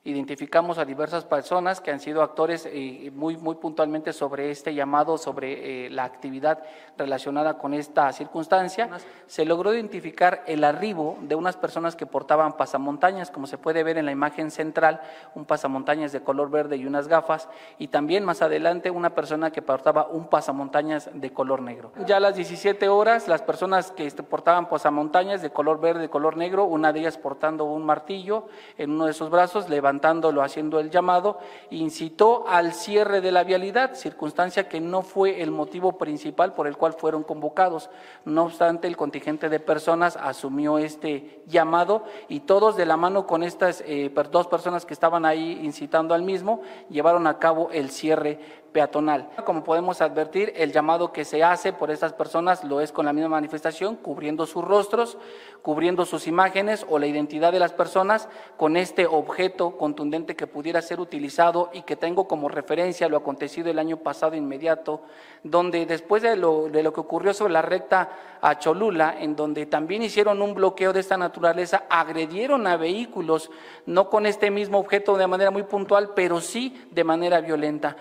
identificamos 0.04 0.78
a 0.78 0.85
diversas 0.85 1.25
personas 1.25 1.80
que 1.80 1.92
han 1.92 2.00
sido 2.00 2.23
actores 2.23 2.66
eh, 2.66 3.12
muy, 3.14 3.37
muy 3.37 3.54
puntualmente 3.54 4.12
sobre 4.12 4.50
este 4.50 4.75
llamado, 4.75 5.16
sobre 5.16 5.87
eh, 5.87 5.90
la 5.90 6.02
actividad 6.02 6.64
relacionada 6.99 7.59
con 7.59 7.73
esta 7.73 8.12
circunstancia. 8.12 8.90
Se 9.26 9.44
logró 9.44 9.73
identificar 9.73 10.42
el 10.47 10.64
arribo 10.64 11.18
de 11.23 11.37
unas 11.37 11.56
personas 11.56 11.94
que 11.94 12.06
portaban 12.06 12.56
pasamontañas, 12.56 13.30
como 13.30 13.47
se 13.47 13.59
puede 13.59 13.85
ver 13.85 13.97
en 13.97 14.06
la 14.06 14.11
imagen 14.11 14.50
central, 14.50 15.00
un 15.37 15.44
pasamontañas 15.44 16.11
de 16.11 16.21
color 16.21 16.50
verde 16.50 16.76
y 16.76 16.87
unas 16.87 17.06
gafas, 17.06 17.49
y 17.78 17.87
también 17.87 18.25
más 18.25 18.42
adelante 18.42 18.90
una 18.90 19.14
persona 19.14 19.52
que 19.52 19.62
portaba 19.62 20.09
un 20.09 20.26
pasamontañas 20.26 21.11
de 21.14 21.32
color 21.32 21.62
negro. 21.62 21.92
Ya 22.06 22.16
a 22.16 22.21
las 22.21 22.35
17 22.35 22.88
horas, 22.88 23.28
las 23.28 23.42
personas 23.42 23.92
que 23.92 24.06
este, 24.06 24.25
portaban 24.25 24.68
pasamontañas 24.68 25.42
de 25.42 25.50
color 25.50 25.80
verde, 25.80 26.06
y 26.06 26.09
color 26.09 26.37
negro, 26.37 26.64
una 26.64 26.92
de 26.92 27.00
ellas 27.00 27.18
portando 27.18 27.66
un 27.66 27.85
martillo 27.85 28.49
en 28.78 28.90
uno 28.90 29.06
de 29.06 29.12
sus 29.12 29.30
brazos, 29.30 29.68
levantaron 29.68 29.91
levantándolo, 29.92 30.42
haciendo 30.42 30.80
el 30.80 30.90
llamado, 30.90 31.38
incitó 31.70 32.49
al 32.49 32.72
cierre 32.72 33.20
de 33.20 33.30
la 33.30 33.44
vialidad, 33.44 33.94
circunstancia 33.94 34.66
que 34.66 34.80
no 34.80 35.02
fue 35.02 35.42
el 35.42 35.50
motivo 35.50 35.99
principal 35.99 36.54
por 36.54 36.66
el 36.66 36.78
cual 36.78 36.94
fueron 36.94 37.25
convocados. 37.25 37.90
No 38.25 38.44
obstante, 38.44 38.88
el 38.88 38.96
contingente 38.96 39.50
de 39.50 39.61
personas 39.61 40.16
asumió 40.16 40.78
este 40.78 41.42
llamado 41.46 42.05
y 42.28 42.40
todos 42.40 42.74
de 42.76 42.87
la 42.87 42.96
mano 42.96 43.26
con 43.26 43.42
estas 43.42 43.83
eh, 43.87 44.11
dos 44.31 44.46
personas 44.46 44.87
que 44.87 44.94
estaban 44.94 45.26
ahí 45.26 45.61
incitando 45.62 46.14
al 46.14 46.22
mismo, 46.22 46.62
llevaron 46.88 47.26
a 47.26 47.38
cabo 47.38 47.68
el 47.70 47.90
cierre 47.90 48.62
peatonal. 48.72 49.28
Como 49.44 49.64
podemos 49.64 50.00
advertir, 50.00 50.52
el 50.56 50.72
llamado 50.72 51.12
que 51.12 51.24
se 51.24 51.44
hace 51.44 51.72
por 51.72 51.90
estas 51.90 52.12
personas 52.12 52.64
lo 52.64 52.80
es 52.80 52.92
con 52.92 53.06
la 53.06 53.12
misma 53.12 53.28
manifestación, 53.28 53.96
cubriendo 53.96 54.46
sus 54.46 54.64
rostros, 54.64 55.18
cubriendo 55.62 56.04
sus 56.04 56.26
imágenes 56.26 56.85
o 56.88 56.98
la 56.98 57.06
identidad 57.06 57.52
de 57.52 57.58
las 57.58 57.72
personas 57.72 58.28
con 58.56 58.76
este 58.76 59.06
objeto 59.06 59.76
contundente 59.76 60.35
que 60.35 60.46
pudiera 60.46 60.82
ser 60.82 61.00
utilizado 61.00 61.70
y 61.72 61.82
que 61.82 61.96
tengo 61.96 62.26
como 62.26 62.48
referencia 62.48 63.08
lo 63.08 63.16
acontecido 63.16 63.70
el 63.70 63.78
año 63.78 63.98
pasado 63.98 64.35
inmediato, 64.35 65.02
donde 65.42 65.87
después 65.87 66.22
de 66.22 66.37
lo, 66.37 66.68
de 66.68 66.82
lo 66.82 66.92
que 66.92 67.00
ocurrió 67.00 67.35
sobre 67.35 67.52
la 67.52 67.62
recta 67.62 68.11
a 68.40 68.58
Cholula, 68.58 69.16
en 69.18 69.37
donde 69.37 69.66
también 69.66 70.02
hicieron 70.02 70.42
un 70.42 70.54
bloqueo 70.54 70.92
de 70.92 71.00
esta 71.00 71.16
naturaleza, 71.16 71.85
agredieron 71.88 72.66
a 72.66 72.76
vehículos, 72.76 73.50
no 73.87 74.08
con 74.08 74.26
este 74.26 74.50
mismo 74.50 74.78
objeto 74.78 75.16
de 75.16 75.26
manera 75.26 75.50
muy 75.50 75.62
puntual, 75.62 76.11
pero 76.14 76.40
sí 76.40 76.87
de 76.90 77.04
manera 77.04 77.40
violenta. 77.40 77.96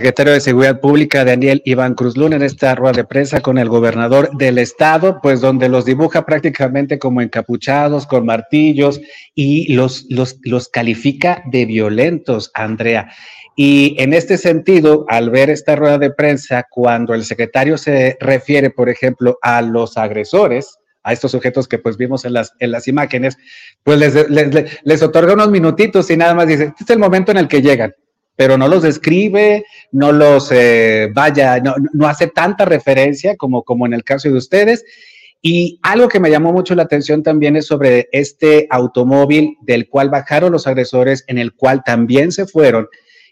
Secretario 0.00 0.32
de 0.32 0.40
Seguridad 0.40 0.80
Pública, 0.80 1.26
Daniel 1.26 1.60
Iván 1.66 1.92
Cruz 1.92 2.16
Luna, 2.16 2.36
en 2.36 2.42
esta 2.42 2.74
rueda 2.74 2.94
de 2.94 3.04
prensa 3.04 3.42
con 3.42 3.58
el 3.58 3.68
gobernador 3.68 4.30
del 4.34 4.56
estado, 4.56 5.20
pues 5.22 5.42
donde 5.42 5.68
los 5.68 5.84
dibuja 5.84 6.24
prácticamente 6.24 6.98
como 6.98 7.20
encapuchados, 7.20 8.06
con 8.06 8.24
martillos, 8.24 8.98
y 9.34 9.74
los, 9.74 10.06
los, 10.08 10.38
los 10.42 10.68
califica 10.68 11.42
de 11.52 11.66
violentos, 11.66 12.50
Andrea. 12.54 13.10
Y 13.56 13.94
en 13.98 14.14
este 14.14 14.38
sentido, 14.38 15.04
al 15.06 15.28
ver 15.28 15.50
esta 15.50 15.76
rueda 15.76 15.98
de 15.98 16.10
prensa, 16.10 16.64
cuando 16.70 17.12
el 17.12 17.26
secretario 17.26 17.76
se 17.76 18.16
refiere, 18.20 18.70
por 18.70 18.88
ejemplo, 18.88 19.38
a 19.42 19.60
los 19.60 19.98
agresores, 19.98 20.78
a 21.02 21.12
estos 21.12 21.30
sujetos 21.30 21.66
que 21.66 21.78
pues 21.78 21.96
vimos 21.96 22.24
en 22.24 22.32
las, 22.32 22.52
en 22.58 22.70
las 22.70 22.88
imágenes, 22.88 23.38
pues 23.82 23.98
les, 23.98 24.30
les, 24.30 24.80
les 24.82 25.02
otorga 25.02 25.34
unos 25.34 25.50
minutitos 25.50 26.10
y 26.10 26.16
nada 26.16 26.34
más 26.34 26.46
dice, 26.46 26.64
este 26.64 26.84
es 26.84 26.90
el 26.90 26.98
momento 26.98 27.30
en 27.30 27.38
el 27.38 27.48
que 27.48 27.62
llegan, 27.62 27.94
pero 28.36 28.58
no 28.58 28.68
los 28.68 28.82
describe, 28.82 29.64
no 29.92 30.12
los 30.12 30.50
eh, 30.52 31.10
vaya, 31.14 31.60
no, 31.60 31.74
no, 31.92 32.06
hace 32.06 32.26
tanta 32.26 32.64
referencia 32.64 33.36
como, 33.36 33.62
como 33.62 33.86
en 33.86 33.94
el 33.94 34.04
caso 34.04 34.28
de 34.28 34.36
ustedes. 34.36 34.84
Y 35.42 35.78
algo 35.82 36.08
que 36.08 36.20
me 36.20 36.30
llamó 36.30 36.52
mucho 36.52 36.74
la 36.74 36.82
atención 36.82 37.22
también 37.22 37.56
es 37.56 37.66
sobre 37.66 38.10
este 38.12 38.66
automóvil 38.68 39.56
del 39.62 39.88
cual 39.88 40.10
bajaron 40.10 40.52
los 40.52 40.66
agresores, 40.66 41.24
en 41.28 41.38
el 41.38 41.54
cual 41.54 41.82
también 41.82 42.30
se 42.30 42.46
fueron 42.46 42.88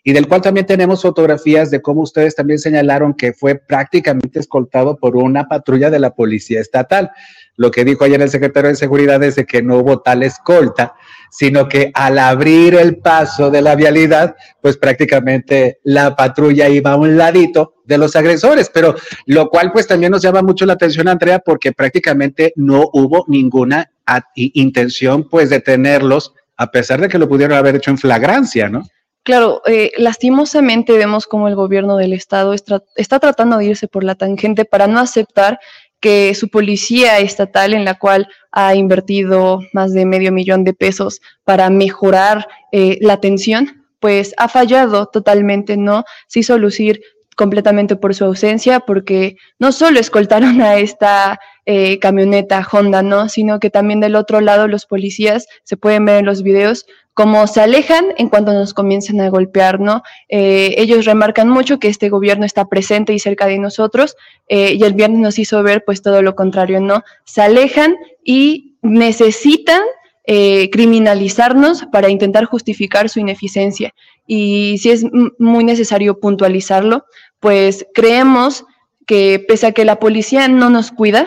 y 0.09 0.13
del 0.13 0.27
cual 0.27 0.41
también 0.41 0.65
tenemos 0.65 1.03
fotografías 1.03 1.71
de 1.71 1.83
cómo 1.83 2.01
ustedes 2.01 2.35
también 2.35 2.59
señalaron 2.59 3.13
que 3.13 3.35
fue 3.35 3.57
prácticamente 3.57 4.41
escoltado 4.41 4.97
por 4.97 5.17
una 5.17 5.49
patrulla 5.49 5.91
de 5.91 5.99
la 5.99 6.15
policía 6.15 6.63
estatal. 6.63 7.11
Lo 7.59 7.73
que 7.73 7.85
dijo 7.85 8.05
ayer 8.05 8.23
el 8.23 8.31
secretario 8.31 8.71
de 8.71 8.77
Seguridad 8.77 9.21
es 9.25 9.35
que 9.45 9.63
no 9.63 9.79
hubo 9.79 10.01
tal 10.01 10.23
escolta, 10.23 10.95
sino 11.29 11.69
que 11.69 11.91
al 11.93 12.19
abrir 12.21 12.77
el 12.77 12.99
paso 12.99 13.51
de 13.51 13.61
la 13.61 13.75
vialidad, 13.75 14.37
pues 14.63 14.77
prácticamente 14.77 15.81
la 15.83 16.15
patrulla 16.15 16.69
iba 16.69 16.93
a 16.93 16.97
un 16.97 17.19
ladito 17.19 17.75
de 17.85 17.99
los 17.99 18.15
agresores, 18.15 18.71
pero 18.73 18.95
lo 19.27 19.49
cual 19.51 19.73
pues 19.73 19.89
también 19.89 20.13
nos 20.13 20.23
llama 20.23 20.41
mucho 20.41 20.67
la 20.67 20.75
atención, 20.75 21.09
Andrea, 21.09 21.41
porque 21.41 21.73
prácticamente 21.73 22.53
no 22.55 22.89
hubo 22.93 23.25
ninguna 23.27 23.91
intención 24.37 25.29
pues 25.29 25.51
de 25.51 25.61
tenerlos, 25.61 26.35
a 26.57 26.71
pesar 26.71 27.01
de 27.01 27.09
que 27.09 27.19
lo 27.19 27.29
pudieron 27.29 27.59
haber 27.59 27.75
hecho 27.75 27.91
en 27.91 27.99
flagrancia, 27.99 28.69
¿no? 28.69 28.87
Claro, 29.25 29.63
eh, 29.67 29.93
lastimosamente 29.99 30.97
vemos 30.97 31.27
como 31.27 31.49
el 31.49 31.55
gobierno 31.55 31.97
del 31.97 32.15
estado 32.15 32.55
está, 32.55 32.83
está 32.95 33.19
tratando 33.19 33.59
de 33.59 33.67
irse 33.67 33.89
por 33.89 34.05
la 34.05 34.15
tangente 34.15 34.65
para 34.65 34.87
no 34.87 35.01
aceptar 35.01 35.59
que 36.01 36.35
su 36.35 36.49
policía 36.49 37.19
estatal, 37.19 37.75
en 37.75 37.85
la 37.85 37.99
cual 37.99 38.29
ha 38.53 38.75
invertido 38.75 39.61
más 39.73 39.93
de 39.93 40.07
medio 40.07 40.33
millón 40.33 40.65
de 40.65 40.75
pesos 40.75 41.21
para 41.45 41.71
mejorar 41.71 42.47
eh, 42.73 42.99
la 43.01 43.15
atención, 43.15 43.87
pues 44.01 44.35
ha 44.37 44.49
fallado 44.49 45.07
totalmente, 45.07 45.77
¿no? 45.77 46.05
Se 46.29 46.41
hizo 46.41 46.57
lucir 46.59 47.01
completamente 47.37 47.95
por 47.95 48.15
su 48.15 48.25
ausencia, 48.25 48.81
porque 48.81 49.37
no 49.61 49.71
solo 49.71 50.01
escoltaron 50.01 50.61
a 50.61 50.77
esta 50.79 51.39
eh, 51.67 51.99
camioneta 52.01 52.67
Honda, 52.71 53.03
¿no? 53.03 53.29
Sino 53.29 53.61
que 53.61 53.71
también 53.71 54.01
del 54.01 54.17
otro 54.17 54.41
lado 54.41 54.67
los 54.67 54.87
policías, 54.87 55.47
se 55.63 55.77
pueden 55.77 56.05
ver 56.05 56.19
en 56.19 56.27
los 56.27 56.43
videos, 56.43 56.87
como 57.19 57.49
se 57.49 57.61
alejan 57.61 58.15
en 58.17 58.29
cuanto 58.29 58.53
nos 58.53 58.73
comienzan 58.73 59.21
a 59.21 59.29
golpear, 59.29 59.81
¿no? 59.81 60.05
Eh, 60.29 60.77
ellos 60.79 61.05
remarcan 61.05 61.49
mucho 61.49 61.81
que 61.81 61.89
este 61.89 62.11
gobierno 62.11 62.47
está 62.47 62.67
presente 62.67 63.13
y 63.13 63.19
cerca 63.19 63.49
de 63.49 63.59
nosotros 63.59 64.15
eh, 64.47 64.75
y 64.75 64.85
el 64.85 64.95
viernes 64.95 65.19
nos 65.19 65.41
hizo 65.41 65.61
ver 65.65 65.83
pues 65.85 66.01
todo 66.01 66.23
lo 66.23 66.37
contrario, 66.37 66.81
¿no? 66.81 67.03
Se 67.25 67.43
alejan 67.43 67.97
y 68.23 68.77
necesitan 68.83 69.83
eh, 70.29 70.71
criminalizarnos 70.71 71.87
para 71.91 72.09
intentar 72.09 72.45
justificar 72.45 73.09
su 73.09 73.19
ineficiencia. 73.19 73.93
y 74.25 74.79
si 74.79 74.91
es 74.91 75.05
muy 75.41 75.65
necesario 75.65 76.21
puntualizarlo, 76.21 77.05
pues 77.41 77.85
creemos 77.95 78.65
que 79.09 79.45
pese 79.49 79.67
a 79.67 79.73
que 79.73 79.85
la 79.85 79.99
policía 79.99 80.47
no 80.47 80.71
nos 80.71 80.93
cuida, 80.93 81.27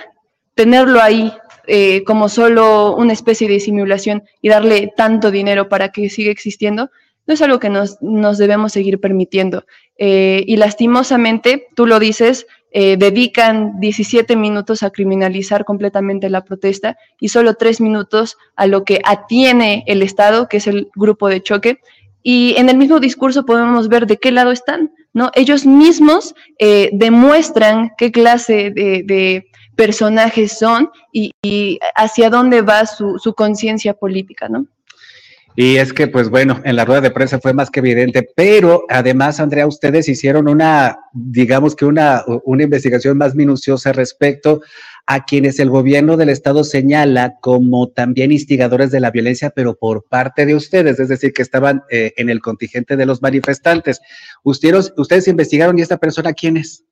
tenerlo 0.55 1.01
ahí 1.01 1.33
eh, 1.67 2.03
como 2.03 2.29
solo 2.29 2.95
una 2.95 3.13
especie 3.13 3.47
de 3.47 3.59
simulación 3.59 4.23
y 4.41 4.49
darle 4.49 4.91
tanto 4.95 5.31
dinero 5.31 5.69
para 5.69 5.89
que 5.89 6.09
siga 6.09 6.31
existiendo, 6.31 6.89
no 7.27 7.33
es 7.33 7.41
algo 7.41 7.59
que 7.59 7.69
nos, 7.69 7.97
debemos 8.37 8.73
seguir 8.73 8.99
permitiendo. 8.99 9.65
Eh, 9.97 10.43
y 10.47 10.57
lastimosamente, 10.57 11.67
tú 11.75 11.85
lo 11.85 11.99
dices, 11.99 12.47
eh, 12.71 12.97
dedican 12.97 13.79
17 13.79 14.35
minutos 14.35 14.81
a 14.81 14.89
criminalizar 14.89 15.65
completamente 15.65 16.29
la 16.29 16.43
protesta 16.43 16.97
y 17.19 17.29
solo 17.29 17.53
3 17.53 17.81
minutos 17.81 18.37
a 18.55 18.65
lo 18.65 18.83
que 18.83 19.01
atiene 19.03 19.83
el 19.87 20.01
Estado, 20.01 20.47
que 20.47 20.57
es 20.57 20.67
el 20.67 20.89
grupo 20.95 21.29
de 21.29 21.43
choque. 21.43 21.79
Y 22.23 22.55
en 22.57 22.69
el 22.69 22.77
mismo 22.77 22.99
discurso 22.99 23.45
podemos 23.45 23.87
ver 23.87 24.07
de 24.07 24.17
qué 24.17 24.31
lado 24.31 24.51
están, 24.51 24.91
¿no? 25.13 25.31
Ellos 25.33 25.65
mismos 25.65 26.35
demuestran 26.91 27.91
qué 27.97 28.11
clase 28.11 28.71
de 28.71 29.45
personajes 29.75 30.57
son 30.57 30.89
y, 31.11 31.31
hacia 31.95 32.29
dónde 32.29 32.61
va 32.61 32.85
su, 32.85 33.33
conciencia 33.35 33.93
política, 33.93 34.47
¿no? 34.49 34.67
Y 35.53 35.75
es 35.75 35.91
que, 35.91 36.07
pues 36.07 36.29
bueno, 36.29 36.61
en 36.63 36.77
la 36.77 36.85
rueda 36.85 37.01
de 37.01 37.11
prensa 37.11 37.39
fue 37.39 37.53
más 37.53 37.69
que 37.69 37.81
evidente, 37.81 38.25
pero 38.35 38.85
además, 38.87 39.41
Andrea, 39.41 39.67
ustedes 39.67 40.07
hicieron 40.07 40.47
una, 40.47 40.97
digamos 41.11 41.75
que 41.75 41.85
una, 41.85 42.23
una 42.45 42.63
investigación 42.63 43.17
más 43.17 43.35
minuciosa 43.35 43.91
respecto 43.91 44.61
a 45.07 45.25
quienes 45.25 45.59
el 45.59 45.69
gobierno 45.69 46.15
del 46.15 46.29
estado 46.29 46.63
señala 46.63 47.35
como 47.41 47.89
también 47.89 48.31
instigadores 48.31 48.91
de 48.91 49.01
la 49.01 49.11
violencia, 49.11 49.49
pero 49.49 49.75
por 49.75 50.05
parte 50.05 50.45
de 50.45 50.55
ustedes, 50.55 51.01
es 51.01 51.09
decir, 51.09 51.33
que 51.33 51.41
estaban 51.41 51.83
eh, 51.89 52.13
en 52.15 52.29
el 52.29 52.39
contingente 52.39 52.95
de 52.95 53.05
los 53.05 53.21
manifestantes. 53.21 53.99
Ustedes, 54.43 54.93
ustedes 54.95 55.27
investigaron 55.27 55.77
y 55.77 55.81
esta 55.81 55.97
persona, 55.97 56.31
¿quién 56.31 56.55
es? 56.55 56.85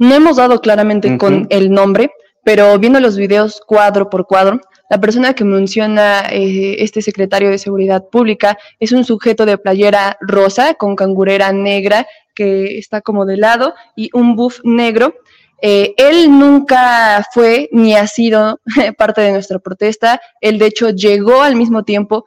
No 0.00 0.14
hemos 0.14 0.38
dado 0.38 0.62
claramente 0.62 1.18
con 1.18 1.46
el 1.50 1.70
nombre, 1.70 2.10
pero 2.42 2.78
viendo 2.78 3.00
los 3.00 3.18
videos 3.18 3.60
cuadro 3.66 4.08
por 4.08 4.26
cuadro, 4.26 4.58
la 4.88 4.98
persona 4.98 5.34
que 5.34 5.44
menciona 5.44 6.22
eh, 6.30 6.76
este 6.78 7.02
secretario 7.02 7.50
de 7.50 7.58
Seguridad 7.58 8.08
Pública 8.08 8.56
es 8.78 8.92
un 8.92 9.04
sujeto 9.04 9.44
de 9.44 9.58
playera 9.58 10.16
rosa 10.22 10.72
con 10.72 10.96
cangurera 10.96 11.52
negra 11.52 12.06
que 12.34 12.78
está 12.78 13.02
como 13.02 13.26
de 13.26 13.36
lado 13.36 13.74
y 13.94 14.08
un 14.14 14.36
buff 14.36 14.60
negro. 14.64 15.16
Eh, 15.60 15.92
él 15.98 16.30
nunca 16.30 17.22
fue 17.34 17.68
ni 17.70 17.94
ha 17.94 18.06
sido 18.06 18.58
parte 18.96 19.20
de 19.20 19.32
nuestra 19.32 19.58
protesta. 19.58 20.18
Él, 20.40 20.58
de 20.58 20.64
hecho, 20.68 20.88
llegó 20.88 21.42
al 21.42 21.56
mismo 21.56 21.84
tiempo 21.84 22.24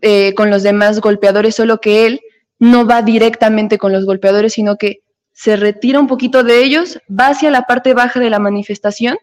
eh, 0.00 0.32
con 0.34 0.48
los 0.48 0.62
demás 0.62 1.00
golpeadores, 1.00 1.56
solo 1.56 1.80
que 1.80 2.06
él 2.06 2.20
no 2.60 2.86
va 2.86 3.02
directamente 3.02 3.78
con 3.78 3.92
los 3.92 4.06
golpeadores, 4.06 4.52
sino 4.52 4.76
que 4.76 5.00
se 5.36 5.54
retira 5.54 6.00
un 6.00 6.06
poquito 6.06 6.42
de 6.42 6.64
ellos, 6.64 6.98
va 7.08 7.28
hacia 7.28 7.50
la 7.50 7.62
parte 7.62 7.92
baja 7.92 8.18
de 8.18 8.30
la 8.30 8.38
manifestación, 8.38 9.18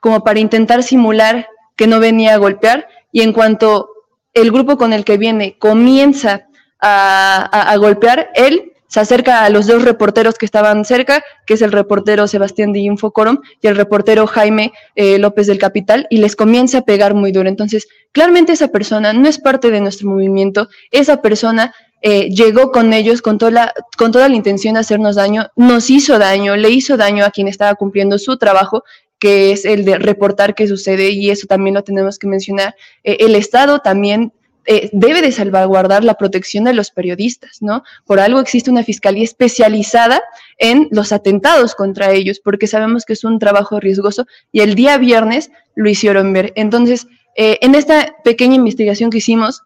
como 0.00 0.22
para 0.22 0.38
intentar 0.38 0.84
simular 0.84 1.48
que 1.74 1.88
no 1.88 1.98
venía 1.98 2.34
a 2.34 2.38
golpear, 2.38 2.86
y 3.10 3.22
en 3.22 3.32
cuanto 3.32 3.90
el 4.32 4.52
grupo 4.52 4.78
con 4.78 4.92
el 4.92 5.04
que 5.04 5.18
viene 5.18 5.58
comienza 5.58 6.46
a, 6.80 7.74
golpear, 7.78 8.30
él 8.36 8.72
se 8.86 9.00
acerca 9.00 9.44
a 9.44 9.50
los 9.50 9.66
dos 9.66 9.82
reporteros 9.82 10.38
que 10.38 10.46
estaban 10.46 10.84
cerca, 10.84 11.24
que 11.46 11.54
es 11.54 11.62
el 11.62 11.72
reportero 11.72 12.28
Sebastián 12.28 12.72
de 12.72 12.78
Infocorom 12.80 13.40
y 13.60 13.66
el 13.66 13.76
reportero 13.76 14.28
Jaime 14.28 14.72
eh, 14.94 15.18
López 15.18 15.48
del 15.48 15.58
Capital, 15.58 16.06
y 16.10 16.18
les 16.18 16.36
comienza 16.36 16.78
a 16.78 16.82
pegar 16.82 17.14
muy 17.14 17.32
duro. 17.32 17.48
Entonces, 17.48 17.88
claramente 18.12 18.52
esa 18.52 18.68
persona 18.68 19.12
no 19.12 19.28
es 19.28 19.40
parte 19.40 19.72
de 19.72 19.80
nuestro 19.80 20.08
movimiento, 20.08 20.68
esa 20.92 21.20
persona 21.20 21.74
eh, 22.02 22.30
llegó 22.30 22.72
con 22.72 22.92
ellos 22.92 23.20
con 23.20 23.36
toda, 23.36 23.50
la, 23.50 23.74
con 23.98 24.10
toda 24.10 24.28
la 24.28 24.34
intención 24.34 24.74
de 24.74 24.80
hacernos 24.80 25.16
daño, 25.16 25.48
nos 25.56 25.90
hizo 25.90 26.18
daño, 26.18 26.56
le 26.56 26.70
hizo 26.70 26.96
daño 26.96 27.24
a 27.24 27.30
quien 27.30 27.48
estaba 27.48 27.74
cumpliendo 27.74 28.18
su 28.18 28.38
trabajo, 28.38 28.84
que 29.18 29.52
es 29.52 29.66
el 29.66 29.84
de 29.84 29.98
reportar 29.98 30.54
qué 30.54 30.66
sucede, 30.66 31.10
y 31.10 31.30
eso 31.30 31.46
también 31.46 31.74
lo 31.74 31.84
tenemos 31.84 32.18
que 32.18 32.26
mencionar. 32.26 32.74
Eh, 33.04 33.18
el 33.20 33.34
Estado 33.34 33.80
también 33.80 34.32
eh, 34.64 34.88
debe 34.92 35.20
de 35.20 35.30
salvaguardar 35.30 36.02
la 36.02 36.14
protección 36.14 36.64
de 36.64 36.72
los 36.72 36.90
periodistas, 36.90 37.58
¿no? 37.60 37.82
Por 38.06 38.18
algo 38.18 38.40
existe 38.40 38.70
una 38.70 38.84
fiscalía 38.84 39.24
especializada 39.24 40.22
en 40.58 40.88
los 40.90 41.12
atentados 41.12 41.74
contra 41.74 42.12
ellos, 42.12 42.40
porque 42.42 42.66
sabemos 42.66 43.04
que 43.04 43.12
es 43.12 43.24
un 43.24 43.38
trabajo 43.38 43.78
riesgoso, 43.78 44.26
y 44.52 44.60
el 44.60 44.74
día 44.74 44.96
viernes 44.96 45.50
lo 45.74 45.90
hicieron 45.90 46.32
ver. 46.32 46.52
Entonces, 46.56 47.06
en 47.36 47.74
esta 47.74 48.16
pequeña 48.22 48.56
investigación 48.56 49.08
que 49.08 49.18
hicimos, 49.18 49.62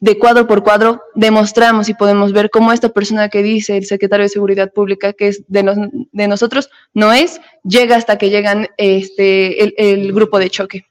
de 0.00 0.18
cuadro 0.18 0.46
por 0.46 0.62
cuadro 0.62 1.02
demostramos 1.14 1.88
y 1.88 1.94
podemos 1.94 2.32
ver 2.32 2.50
cómo 2.50 2.72
esta 2.72 2.88
persona 2.88 3.28
que 3.28 3.42
dice 3.42 3.76
el 3.76 3.86
secretario 3.86 4.24
de 4.24 4.28
Seguridad 4.30 4.72
Pública, 4.72 5.12
que 5.12 5.28
es 5.28 5.44
de, 5.48 6.06
de 6.12 6.28
nosotros, 6.28 6.70
no 6.94 7.12
es, 7.12 7.40
llega 7.64 7.96
hasta 7.96 8.18
que 8.18 8.30
llegan 8.30 8.68
este, 8.76 9.92
el 9.92 10.12
grupo 10.12 10.38
de 10.38 10.50
choque. 10.50 10.86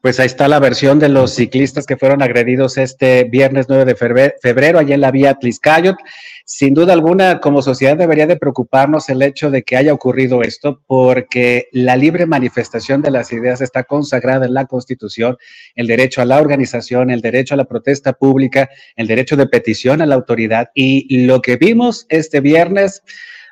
Pues 0.00 0.20
ahí 0.20 0.26
está 0.26 0.46
la 0.46 0.60
versión 0.60 1.00
de 1.00 1.08
los 1.08 1.34
ciclistas 1.34 1.84
que 1.84 1.96
fueron 1.96 2.22
agredidos 2.22 2.78
este 2.78 3.24
viernes 3.24 3.66
9 3.68 3.84
de 3.84 3.96
febrero, 4.40 4.78
allá 4.78 4.94
en 4.94 5.00
la 5.00 5.10
vía 5.10 5.34
Tliscayot. 5.34 5.96
Sin 6.44 6.72
duda 6.72 6.92
alguna, 6.92 7.40
como 7.40 7.62
sociedad 7.62 7.96
debería 7.96 8.28
de 8.28 8.36
preocuparnos 8.36 9.08
el 9.08 9.22
hecho 9.22 9.50
de 9.50 9.64
que 9.64 9.76
haya 9.76 9.92
ocurrido 9.92 10.42
esto, 10.42 10.80
porque 10.86 11.68
la 11.72 11.96
libre 11.96 12.26
manifestación 12.26 13.02
de 13.02 13.10
las 13.10 13.32
ideas 13.32 13.60
está 13.60 13.82
consagrada 13.82 14.46
en 14.46 14.54
la 14.54 14.66
Constitución, 14.66 15.36
el 15.74 15.88
derecho 15.88 16.22
a 16.22 16.26
la 16.26 16.40
organización, 16.40 17.10
el 17.10 17.20
derecho 17.20 17.54
a 17.54 17.56
la 17.56 17.64
protesta 17.64 18.12
pública, 18.12 18.70
el 18.94 19.08
derecho 19.08 19.36
de 19.36 19.48
petición 19.48 20.00
a 20.00 20.06
la 20.06 20.14
autoridad. 20.14 20.70
Y 20.74 21.26
lo 21.26 21.42
que 21.42 21.56
vimos 21.56 22.06
este 22.08 22.40
viernes, 22.40 23.02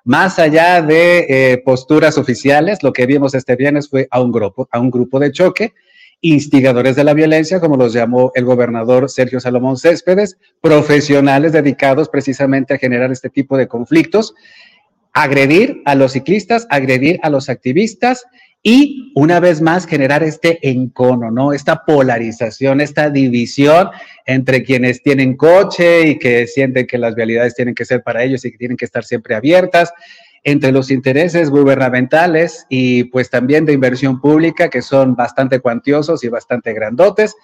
más 0.05 0.39
allá 0.39 0.81
de 0.81 1.27
eh, 1.29 1.59
posturas 1.65 2.19
oficiales, 2.19 2.85
lo 2.85 2.93
que 2.93 3.05
vimos 3.07 3.35
este 3.35 3.57
viernes 3.57 3.89
fue 3.89 4.07
a 4.13 4.21
un 4.21 4.31
grupo, 4.31 4.69
a 4.71 4.79
un 4.79 4.93
grupo 4.93 5.19
de 5.19 5.33
choque 5.33 5.75
instigadores 6.21 6.97
de 6.97 7.05
la 7.05 7.15
violencia, 7.15 7.61
como 7.61 7.77
los 7.77 7.93
llamó 7.93 8.33
el 8.35 8.45
gobernador 8.45 9.11
Sergio 9.11 9.41
Salomón 9.41 9.77
Céspedes, 9.77 10.39
profesionales 10.61 11.53
dedicados 11.53 12.09
precisamente 12.09 12.75
a 12.75 12.79
generar 12.79 13.13
este 13.13 13.31
tipo 13.31 13.57
de 13.57 13.69
conflictos, 13.69 14.35
agredir 15.13 15.83
a 15.85 15.95
los 15.95 16.13
ciclistas, 16.13 16.67
agredir 16.71 17.19
a 17.23 17.31
los 17.31 17.49
activistas 17.49 18.25
y 18.63 19.13
una 19.15 19.39
vez 19.39 19.61
más 19.61 19.87
generar 19.87 20.25
este 20.25 20.59
encono, 20.69 21.31
¿no? 21.31 21.53
Esta 21.53 21.85
polarización, 21.85 22.81
esta 22.81 23.11
división 23.11 23.91
entre 24.25 24.65
quienes 24.65 25.03
tienen 25.03 25.37
coche 25.37 26.09
y 26.09 26.19
que 26.19 26.47
sienten 26.49 26.87
que 26.87 26.99
las 26.99 27.15
vialidades 27.15 27.55
tienen 27.55 27.75
que 27.75 27.85
ser 27.85 28.03
para 28.03 28.25
ellos 28.25 28.45
y 28.45 28.51
que 28.51 28.59
tienen 28.59 28.77
que 28.77 28.85
estar 28.85 29.05
siempre 29.05 29.37
abiertas 29.37 29.93
entre 30.47 30.71
los 30.71 30.93
intereses 30.93 31.51
gubernamentales 31.51 32.67
y 32.69 33.05
pues 33.05 33.31
también 33.31 33.67
de 33.67 33.73
inversión 33.73 34.21
pública, 34.21 34.71
que 34.71 34.81
son 34.81 35.17
bastante 35.17 35.59
cuantiosos 35.59 36.23
y 36.23 36.29
bastante 36.29 36.73
grandotes, 36.73 37.35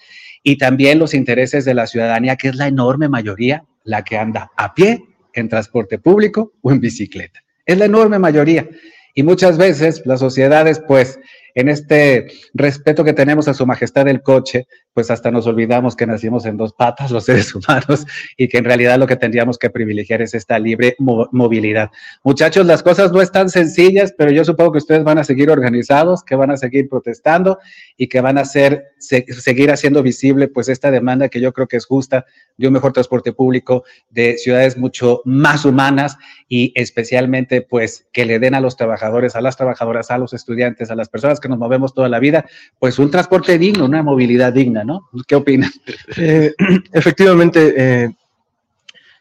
y 0.44 0.56
también 0.56 1.00
los 1.00 1.12
intereses 1.12 1.64
de 1.64 1.74
la 1.74 1.88
ciudadanía, 1.88 2.36
que 2.36 2.48
es 2.48 2.54
la 2.54 2.68
enorme 2.68 3.08
mayoría, 3.08 3.64
la 3.82 4.04
que 4.04 4.16
anda 4.16 4.52
a 4.56 4.72
pie, 4.72 5.02
en 5.34 5.48
transporte 5.48 5.98
público 5.98 6.52
o 6.62 6.70
en 6.70 6.78
bicicleta. 6.78 7.40
Es 7.66 7.76
la 7.76 7.86
enorme 7.86 8.20
mayoría. 8.20 8.68
Y 9.14 9.24
muchas 9.24 9.58
veces 9.58 10.02
las 10.04 10.20
sociedades, 10.20 10.80
pues, 10.86 11.18
en 11.56 11.68
este 11.68 12.28
respeto 12.54 13.02
que 13.02 13.14
tenemos 13.14 13.48
a 13.48 13.54
su 13.54 13.66
majestad 13.66 14.06
el 14.06 14.22
coche, 14.22 14.68
pues 14.94 15.10
hasta 15.10 15.30
nos 15.30 15.46
olvidamos 15.46 15.96
que 15.96 16.06
nacimos 16.06 16.44
en 16.46 16.56
dos 16.56 16.72
patas 16.72 17.10
los 17.10 17.24
seres 17.24 17.54
humanos 17.54 18.06
y 18.36 18.48
que 18.48 18.58
en 18.58 18.64
realidad 18.64 18.98
lo 18.98 19.06
que 19.06 19.16
tendríamos 19.16 19.58
que 19.58 19.70
privilegiar 19.70 20.22
es 20.22 20.34
esta 20.34 20.58
libre 20.58 20.96
movilidad. 20.98 21.90
Muchachos, 22.22 22.66
las 22.66 22.82
cosas 22.82 23.12
no 23.12 23.22
están 23.22 23.48
sencillas, 23.48 24.14
pero 24.16 24.30
yo 24.30 24.44
supongo 24.44 24.72
que 24.72 24.78
ustedes 24.78 25.04
van 25.04 25.18
a 25.18 25.24
seguir 25.24 25.50
organizados, 25.50 26.22
que 26.22 26.34
van 26.34 26.50
a 26.50 26.56
seguir 26.56 26.88
protestando 26.88 27.58
y 27.96 28.08
que 28.08 28.20
van 28.20 28.38
a 28.38 28.42
hacer, 28.42 28.92
seguir 28.98 29.70
haciendo 29.70 30.02
visible 30.02 30.48
pues 30.48 30.68
esta 30.68 30.90
demanda 30.90 31.28
que 31.28 31.40
yo 31.40 31.52
creo 31.52 31.66
que 31.66 31.76
es 31.76 31.86
justa 31.86 32.26
de 32.56 32.66
un 32.66 32.72
mejor 32.74 32.92
transporte 32.92 33.32
público, 33.32 33.84
de 34.10 34.36
ciudades 34.36 34.76
mucho 34.76 35.22
más 35.24 35.64
humanas 35.64 36.16
y 36.48 36.72
especialmente 36.74 37.62
pues 37.62 38.06
que 38.12 38.26
le 38.26 38.38
den 38.38 38.54
a 38.54 38.60
los 38.60 38.76
trabajadores, 38.76 39.36
a 39.36 39.40
las 39.40 39.56
trabajadoras, 39.56 40.10
a 40.10 40.18
los 40.18 40.32
estudiantes, 40.32 40.90
a 40.90 40.94
las 40.94 41.08
personas 41.08 41.40
que 41.40 41.48
nos 41.48 41.58
movemos 41.58 41.94
toda 41.94 42.08
la 42.08 42.18
vida, 42.18 42.44
pues 42.78 42.98
un 42.98 43.10
transporte 43.10 43.58
digno, 43.58 43.86
una 43.86 44.02
movilidad 44.02 44.52
digna, 44.52 44.81
¿no? 44.84 45.08
¿Qué 45.26 45.34
opinan? 45.34 45.70
Eh, 46.16 46.54
efectivamente, 46.92 47.74
eh, 47.76 48.10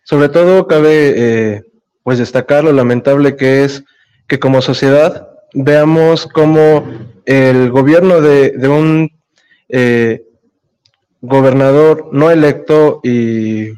sobre 0.03 0.29
todo 0.29 0.67
cabe 0.67 1.13
eh, 1.15 1.61
pues 2.03 2.19
destacar 2.19 2.63
lo 2.63 2.71
lamentable 2.71 3.35
que 3.35 3.63
es 3.63 3.83
que 4.27 4.39
como 4.39 4.61
sociedad 4.61 5.27
veamos 5.53 6.27
cómo 6.27 6.87
el 7.25 7.69
gobierno 7.71 8.21
de, 8.21 8.53
un 8.67 9.11
gobernador 11.21 12.09
no 12.11 12.31
electo 12.31 12.99
y 13.03 13.69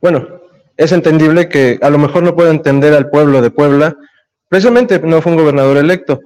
bueno, 0.00 0.40
es 0.76 0.92
entendible 0.92 1.48
que 1.48 1.78
a 1.80 1.90
lo 1.90 1.98
mejor 1.98 2.22
no 2.22 2.34
puede 2.34 2.50
entender 2.50 2.92
al 2.94 3.08
pueblo 3.08 3.40
de 3.40 3.50
Puebla, 3.50 3.96
precisamente 4.48 4.98
no 5.00 5.22
fue 5.22 5.32
un 5.32 5.38
gobernador 5.38 5.76
electo, 5.76 6.20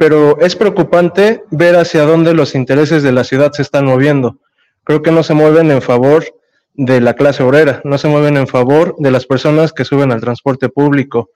pero 0.00 0.40
es 0.40 0.56
preocupante 0.56 1.44
ver 1.50 1.76
hacia 1.76 2.06
dónde 2.06 2.32
los 2.32 2.54
intereses 2.54 3.02
de 3.02 3.12
la 3.12 3.22
ciudad 3.22 3.52
se 3.52 3.60
están 3.60 3.84
moviendo. 3.84 4.38
Creo 4.82 5.02
que 5.02 5.10
no 5.10 5.22
se 5.22 5.34
mueven 5.34 5.70
en 5.70 5.82
favor 5.82 6.24
de 6.72 7.02
la 7.02 7.12
clase 7.12 7.42
obrera, 7.42 7.82
no 7.84 7.98
se 7.98 8.08
mueven 8.08 8.38
en 8.38 8.48
favor 8.48 8.94
de 8.96 9.10
las 9.10 9.26
personas 9.26 9.74
que 9.74 9.84
suben 9.84 10.10
al 10.10 10.22
transporte 10.22 10.70
público, 10.70 11.28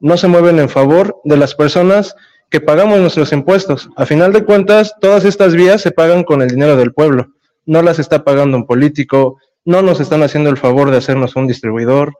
no 0.00 0.18
se 0.18 0.28
mueven 0.28 0.58
en 0.58 0.68
favor 0.68 1.18
de 1.24 1.38
las 1.38 1.54
personas 1.54 2.14
que 2.50 2.60
pagamos 2.60 3.00
nuestros 3.00 3.32
impuestos. 3.32 3.88
A 3.96 4.04
final 4.04 4.34
de 4.34 4.44
cuentas, 4.44 4.92
todas 5.00 5.24
estas 5.24 5.54
vías 5.54 5.80
se 5.80 5.90
pagan 5.90 6.22
con 6.22 6.42
el 6.42 6.48
dinero 6.48 6.76
del 6.76 6.92
pueblo, 6.92 7.28
no 7.64 7.80
las 7.80 7.98
está 7.98 8.22
pagando 8.22 8.54
un 8.58 8.66
político, 8.66 9.38
no 9.64 9.80
nos 9.80 9.98
están 9.98 10.22
haciendo 10.22 10.50
el 10.50 10.58
favor 10.58 10.90
de 10.90 10.98
hacernos 10.98 11.36
un 11.36 11.46
distribuidor, 11.46 12.12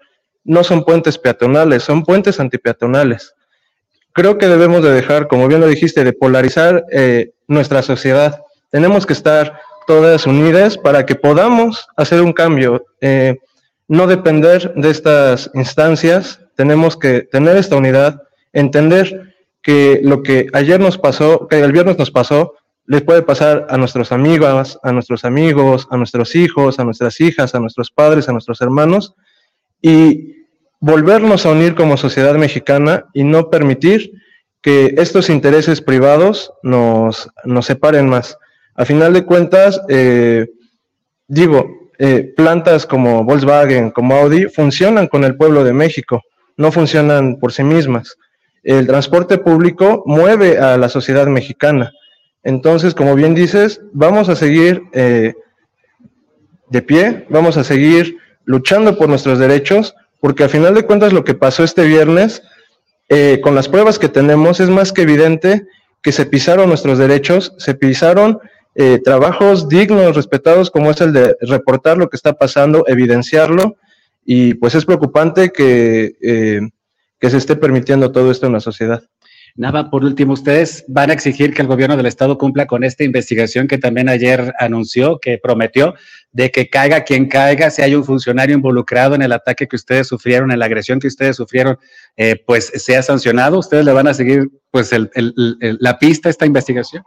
no 0.45 0.65
son 0.65 0.83
puentes 0.83 1.19
peatonales, 1.19 1.83
son 1.83 2.05
puentes 2.05 2.41
antipeatonales. 2.41 3.35
Creo 4.13 4.39
que 4.39 4.49
debemos 4.49 4.83
de 4.83 4.93
dejar, 4.93 5.29
como 5.29 5.49
bien 5.49 5.61
lo 5.61 5.69
dijiste, 5.69 6.05
de 6.05 6.13
polarizar 6.13 6.85
eh, 6.91 7.31
nuestra 7.47 7.83
sociedad. 7.83 8.41
Tenemos 8.71 9.07
que 9.07 9.13
estar 9.13 9.61
todas 9.87 10.27
unidas 10.27 10.77
para 10.77 11.07
que 11.07 11.15
podamos 11.15 11.87
hacer 11.97 12.23
un 12.23 12.33
cambio, 12.33 12.85
eh, 13.01 13.39
no 13.89 14.07
depender 14.07 14.73
de 14.77 14.89
estas 14.91 15.51
instancias, 15.55 16.41
tenemos 16.55 16.97
que 16.97 17.23
tener 17.23 17.57
esta 17.57 17.77
unidad, 17.77 18.23
entender 18.53 19.35
que 19.63 20.01
lo 20.05 20.23
que 20.23 20.47
ayer 20.53 20.79
nos 20.79 20.97
pasó, 20.97 21.49
que 21.49 21.59
el 21.61 21.73
viernes 21.73 21.99
nos 21.99 22.13
pasó, 22.13 22.55
les 22.87 23.03
puede 23.03 23.23
pasar 23.23 23.67
a 23.69 23.77
nuestros 23.77 24.13
amigos, 24.13 24.79
a 24.83 24.93
nuestros 24.93 25.25
amigos, 25.25 25.89
a 25.91 25.97
nuestros 25.97 26.37
hijos, 26.37 26.79
a 26.79 26.85
nuestras 26.85 27.21
hijas, 27.21 27.55
a 27.55 27.61
nuestros 27.61 27.91
padres, 27.91 28.29
a 28.29 28.33
nuestros 28.33 28.61
hermanos, 28.61 29.15
y 29.83 30.40
volvernos 30.81 31.45
a 31.45 31.51
unir 31.51 31.75
como 31.75 31.97
sociedad 31.97 32.35
mexicana 32.35 33.05
y 33.13 33.25
no 33.25 33.51
permitir 33.51 34.13
que 34.63 34.95
estos 34.99 35.31
intereses 35.31 35.81
privados 35.81 36.53
nos, 36.63 37.29
nos 37.45 37.67
separen 37.67 38.09
más. 38.09 38.37
A 38.75 38.85
final 38.85 39.13
de 39.13 39.25
cuentas, 39.25 39.81
eh, 39.89 40.49
digo, 41.29 41.91
eh, 41.99 42.33
plantas 42.35 42.87
como 42.87 43.25
Volkswagen, 43.25 43.91
como 43.91 44.15
Audi, 44.15 44.47
funcionan 44.47 45.07
con 45.07 45.25
el 45.25 45.37
pueblo 45.37 45.65
de 45.65 45.75
México, 45.75 46.23
no 46.57 46.73
funcionan 46.73 47.39
por 47.39 47.53
sí 47.53 47.63
mismas. 47.63 48.17
El 48.63 48.87
transporte 48.87 49.39
público 49.39 50.03
mueve 50.07 50.59
a 50.59 50.77
la 50.77 50.89
sociedad 50.89 51.27
mexicana. 51.27 51.93
Entonces, 52.43 52.95
como 52.95 53.15
bien 53.15 53.35
dices, 53.35 53.83
vamos 53.93 54.29
a 54.29 54.37
seguir 54.37 54.83
eh, 54.93 55.35
de 56.69 56.83
pie, 56.83 57.27
vamos 57.29 57.57
a 57.57 57.65
seguir 57.65 58.17
luchando 58.45 58.97
por 58.97 59.09
nuestros 59.09 59.39
derechos, 59.39 59.95
porque 60.21 60.45
a 60.45 60.49
final 60.49 60.75
de 60.75 60.85
cuentas 60.85 61.13
lo 61.13 61.25
que 61.25 61.35
pasó 61.35 61.65
este 61.65 61.85
viernes, 61.85 62.43
con 63.43 63.57
las 63.57 63.69
pruebas 63.69 63.99
que 63.99 64.09
tenemos, 64.09 64.61
es 64.61 64.69
más 64.69 64.93
que 64.93 65.03
evidente 65.03 65.67
que 66.03 66.13
se 66.13 66.27
pisaron 66.27 66.69
nuestros 66.69 66.99
derechos, 66.99 67.55
se 67.59 67.75
pisaron 67.75 68.39
eh, 68.75 69.01
trabajos 69.03 69.69
dignos, 69.69 70.17
respetados, 70.17 70.71
como 70.71 70.91
es 70.91 71.01
el 71.01 71.13
de 71.13 71.37
reportar 71.41 71.99
lo 71.99 72.09
que 72.09 72.17
está 72.17 72.35
pasando, 72.35 72.85
evidenciarlo, 72.87 73.77
y 74.25 74.55
pues 74.55 74.75
es 74.75 74.85
preocupante 74.85 75.51
que, 75.51 76.17
eh, 76.23 76.61
que 77.19 77.31
se 77.31 77.37
esté 77.37 77.57
permitiendo 77.57 78.13
todo 78.13 78.31
esto 78.31 78.47
en 78.47 78.53
la 78.53 78.61
sociedad. 78.61 79.03
Nada, 79.57 79.91
por 79.91 80.05
último, 80.05 80.33
ustedes 80.33 80.85
van 80.89 81.11
a 81.11 81.13
exigir 81.13 81.53
que 81.53 81.63
el 81.63 81.69
gobierno 81.69 81.97
del 81.97 82.07
estado 82.07 82.39
cumpla 82.39 82.67
con 82.67 82.85
esta 82.85 83.05
investigación 83.05 83.69
que 83.69 83.79
también 83.79 84.09
ayer 84.09 84.53
anunció, 84.59 85.19
que 85.19 85.39
prometió, 85.39 85.95
de 86.33 86.51
que 86.51 86.69
caiga 86.69 87.03
quien 87.03 87.29
caiga, 87.29 87.71
si 87.71 87.83
hay 87.83 87.95
un 87.95 88.05
funcionario 88.05 88.55
involucrado 88.55 89.15
en 89.15 89.23
el 89.23 89.33
ataque 89.33 89.67
que 89.67 89.77
ustedes 89.77 90.07
sufrieron, 90.07 90.53
en 90.53 90.59
la 90.59 90.67
agresión 90.67 91.01
que 91.01 91.09
ustedes 91.09 91.37
sufrieron, 91.37 91.79
eh, 92.17 92.37
pues 92.47 92.73
sea 92.75 93.03
sancionado. 93.03 93.59
¿Ustedes 93.59 93.85
le 93.85 93.93
van 93.93 94.07
a 94.07 94.15
seguir 94.15 94.49
pues 94.71 94.91
la 94.93 95.99
pista 95.99 96.29
a 96.29 96.31
esta 96.31 96.47
investigación? 96.47 97.03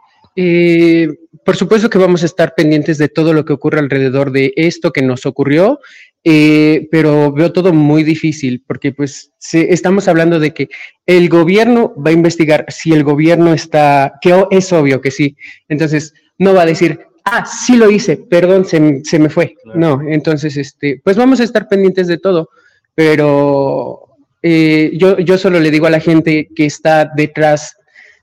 Por 1.44 1.56
supuesto 1.56 1.88
que 1.88 1.98
vamos 1.98 2.22
a 2.22 2.26
estar 2.26 2.54
pendientes 2.54 2.98
de 2.98 3.08
todo 3.08 3.32
lo 3.32 3.44
que 3.44 3.52
ocurre 3.52 3.78
alrededor 3.78 4.32
de 4.32 4.52
esto 4.56 4.92
que 4.92 5.02
nos 5.02 5.26
ocurrió, 5.26 5.78
eh, 6.24 6.88
pero 6.90 7.32
veo 7.32 7.52
todo 7.52 7.72
muy 7.74 8.02
difícil 8.02 8.64
porque 8.66 8.92
pues 8.92 9.30
estamos 9.52 10.08
hablando 10.08 10.40
de 10.40 10.54
que 10.54 10.68
el 11.04 11.28
gobierno 11.28 11.94
va 11.96 12.10
a 12.10 12.14
investigar 12.14 12.64
si 12.68 12.92
el 12.92 13.04
gobierno 13.04 13.52
está, 13.52 14.14
que 14.22 14.46
es 14.50 14.72
obvio 14.72 15.02
que 15.02 15.10
sí, 15.10 15.36
entonces 15.68 16.14
no 16.38 16.54
va 16.54 16.62
a 16.62 16.66
decir, 16.66 17.00
ah, 17.24 17.44
sí 17.44 17.76
lo 17.76 17.90
hice, 17.90 18.16
perdón, 18.16 18.64
se, 18.64 19.18
me 19.18 19.28
fue. 19.28 19.54
No, 19.74 20.00
entonces, 20.06 20.56
este, 20.56 21.00
pues 21.04 21.16
vamos 21.16 21.40
a 21.40 21.44
estar 21.44 21.68
pendientes 21.68 22.06
de 22.06 22.18
todo, 22.18 22.48
pero 22.94 24.08
eh, 24.42 24.92
yo, 24.94 25.18
yo 25.18 25.38
solo 25.38 25.60
le 25.60 25.70
digo 25.70 25.86
a 25.86 25.90
la 25.90 26.00
gente 26.00 26.48
que 26.54 26.66
está 26.66 27.10
detrás 27.14 27.76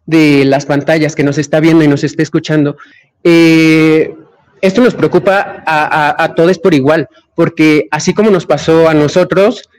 de 0.05 0.45
las 0.45 0.65
pantallas, 0.65 1.15
que 1.15 1.23
nos 1.23 1.37
está 1.37 1.59
viendo 1.59 1.83
y 1.83 1.87
nos 1.87 2.03
está 2.03 2.23
escuchando, 2.23 2.77
eh, 3.23 4.15
esto 4.61 4.81
nos 4.81 4.93
preocupa 4.93 5.63
a, 5.65 6.33
todos 6.35 6.59
por 6.59 6.73
igual, 6.73 7.07
porque 7.35 7.87
así 7.91 8.13
como 8.13 8.29
nos 8.29 8.45
pasó 8.45 8.87
a 8.87 8.93
nosotros, 8.93 9.69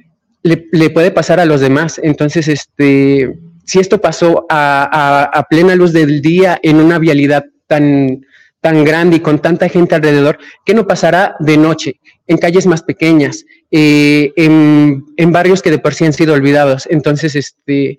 le, 0.42 0.90
puede 0.90 1.10
pasar 1.10 1.40
a 1.40 1.44
los 1.44 1.60
demás. 1.60 2.00
Entonces, 2.02 2.48
este, 2.48 3.32
si 3.64 3.78
esto 3.78 4.00
pasó 4.00 4.46
a, 4.48 5.46
plena 5.48 5.74
luz 5.74 5.92
del 5.92 6.20
día 6.20 6.58
en 6.62 6.76
una 6.76 6.98
vialidad 6.98 7.44
tan, 7.66 8.26
tan 8.60 8.84
grande 8.84 9.16
y 9.16 9.20
con 9.20 9.38
tanta 9.38 9.68
gente 9.68 9.94
alrededor, 9.94 10.38
¿qué 10.64 10.74
no 10.74 10.86
pasará 10.86 11.36
de 11.38 11.56
noche, 11.56 12.00
en 12.26 12.38
calles 12.38 12.66
más 12.66 12.82
pequeñas, 12.82 13.44
eh, 13.70 14.32
en, 14.36 15.04
en, 15.16 15.32
barrios 15.32 15.62
que 15.62 15.70
de 15.70 15.78
por 15.78 15.94
sí 15.94 16.04
han 16.04 16.12
sido 16.12 16.34
olvidados? 16.34 16.88
Entonces, 16.90 17.36
este, 17.36 17.98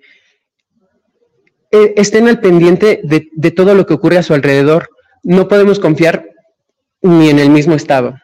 eh, 1.74 1.92
estén 1.96 2.28
al 2.28 2.38
pendiente 2.38 3.00
de, 3.02 3.50
todo 3.50 3.74
lo 3.74 3.84
que 3.84 3.94
ocurre 3.94 4.16
a 4.16 4.22
su 4.22 4.32
alrededor. 4.32 4.90
No 5.24 5.48
podemos 5.48 5.80
confiar 5.80 6.24
ni 7.04 7.28
en 7.28 7.38
el 7.38 7.50
mismo 7.50 7.74
estado. 7.74 8.14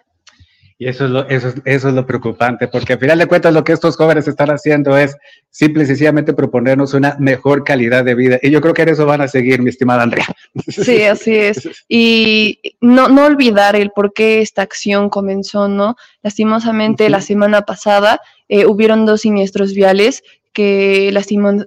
Y 0.78 0.88
eso 0.88 1.04
es, 1.04 1.10
lo, 1.10 1.28
eso, 1.28 1.52
eso 1.66 1.88
es 1.88 1.94
lo 1.94 2.06
preocupante, 2.06 2.66
porque 2.66 2.94
al 2.94 2.98
final 2.98 3.18
de 3.18 3.26
cuentas 3.26 3.52
lo 3.52 3.62
que 3.62 3.72
estos 3.72 3.98
jóvenes 3.98 4.26
están 4.26 4.48
haciendo 4.48 4.96
es 4.96 5.14
simple 5.50 5.82
y 5.82 5.86
sencillamente 5.86 6.32
proponernos 6.32 6.94
una 6.94 7.16
mejor 7.18 7.64
calidad 7.64 8.02
de 8.02 8.14
vida. 8.14 8.38
Y 8.40 8.50
yo 8.50 8.62
creo 8.62 8.72
que 8.72 8.80
en 8.80 8.88
eso 8.88 9.04
van 9.04 9.20
a 9.20 9.28
seguir, 9.28 9.60
mi 9.60 9.68
estimada 9.68 10.02
Andrea. 10.02 10.24
Sí, 10.66 11.02
así 11.02 11.36
es. 11.36 11.68
Y 11.86 12.60
no, 12.80 13.08
no 13.08 13.26
olvidar 13.26 13.76
el 13.76 13.90
por 13.90 14.14
qué 14.14 14.40
esta 14.40 14.62
acción 14.62 15.10
comenzó, 15.10 15.68
¿no? 15.68 15.96
Lastimosamente, 16.22 17.10
la 17.10 17.20
semana 17.20 17.60
pasada 17.66 18.18
eh, 18.48 18.64
hubieron 18.64 19.04
dos 19.04 19.20
siniestros 19.20 19.74
viales 19.74 20.22
que 20.54 21.12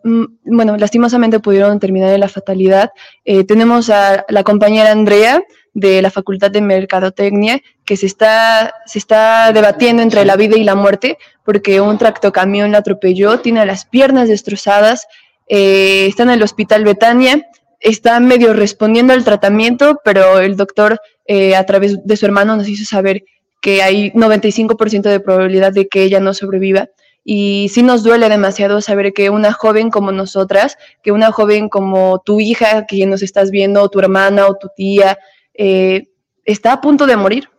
mm, 0.03 0.23
bueno, 0.45 0.75
lastimosamente 0.77 1.39
pudieron 1.39 1.79
terminar 1.79 2.13
en 2.13 2.19
la 2.19 2.29
fatalidad. 2.29 2.89
Eh, 3.25 3.43
tenemos 3.43 3.91
a 3.91 4.25
la 4.27 4.43
compañera 4.43 4.91
Andrea 4.91 5.43
de 5.73 6.01
la 6.01 6.11
Facultad 6.11 6.51
de 6.51 6.61
Mercadotecnia 6.61 7.61
que 7.85 7.97
se 7.97 8.05
está, 8.05 8.73
se 8.85 8.99
está 8.99 9.51
debatiendo 9.51 10.03
entre 10.03 10.23
la 10.25 10.35
vida 10.35 10.57
y 10.57 10.63
la 10.63 10.75
muerte 10.75 11.17
porque 11.43 11.81
un 11.81 11.97
tractocamión 11.97 12.71
la 12.71 12.79
atropelló, 12.79 13.39
tiene 13.39 13.65
las 13.65 13.85
piernas 13.85 14.29
destrozadas, 14.29 15.07
eh, 15.47 16.05
está 16.07 16.23
en 16.23 16.31
el 16.31 16.43
hospital 16.43 16.83
Betania, 16.83 17.47
está 17.79 18.19
medio 18.19 18.53
respondiendo 18.53 19.13
al 19.13 19.25
tratamiento, 19.25 19.99
pero 20.03 20.39
el 20.39 20.55
doctor 20.55 20.99
eh, 21.25 21.55
a 21.55 21.65
través 21.65 22.05
de 22.05 22.17
su 22.17 22.25
hermano 22.25 22.55
nos 22.55 22.67
hizo 22.67 22.85
saber 22.85 23.23
que 23.61 23.81
hay 23.81 24.11
95% 24.11 25.03
de 25.03 25.19
probabilidad 25.19 25.71
de 25.71 25.87
que 25.87 26.03
ella 26.03 26.19
no 26.19 26.33
sobreviva. 26.33 26.89
Y 27.25 27.69
sí 27.71 27.83
nos 27.83 28.03
duele 28.03 28.27
demasiado 28.27 28.81
saber 28.81 29.13
que 29.13 29.29
una 29.29 29.53
joven 29.53 29.89
como 29.89 30.11
nosotras, 30.11 30.77
que 31.01 31.13
una 31.13 31.31
joven 31.31 31.69
como 31.69 32.21
tu 32.25 32.41
hija, 32.41 32.85
que 32.85 33.05
nos 33.05 33.21
estás 33.21 33.51
viendo, 33.51 33.87
tu 33.87 33.99
hermana 33.99 34.47
o 34.47 34.55
tu 34.55 34.67
tía, 34.75 35.17
eh, 35.53 36.07
está 36.45 36.73
a 36.73 36.81
punto 36.81 37.05
de 37.05 37.17
morir 37.17 37.49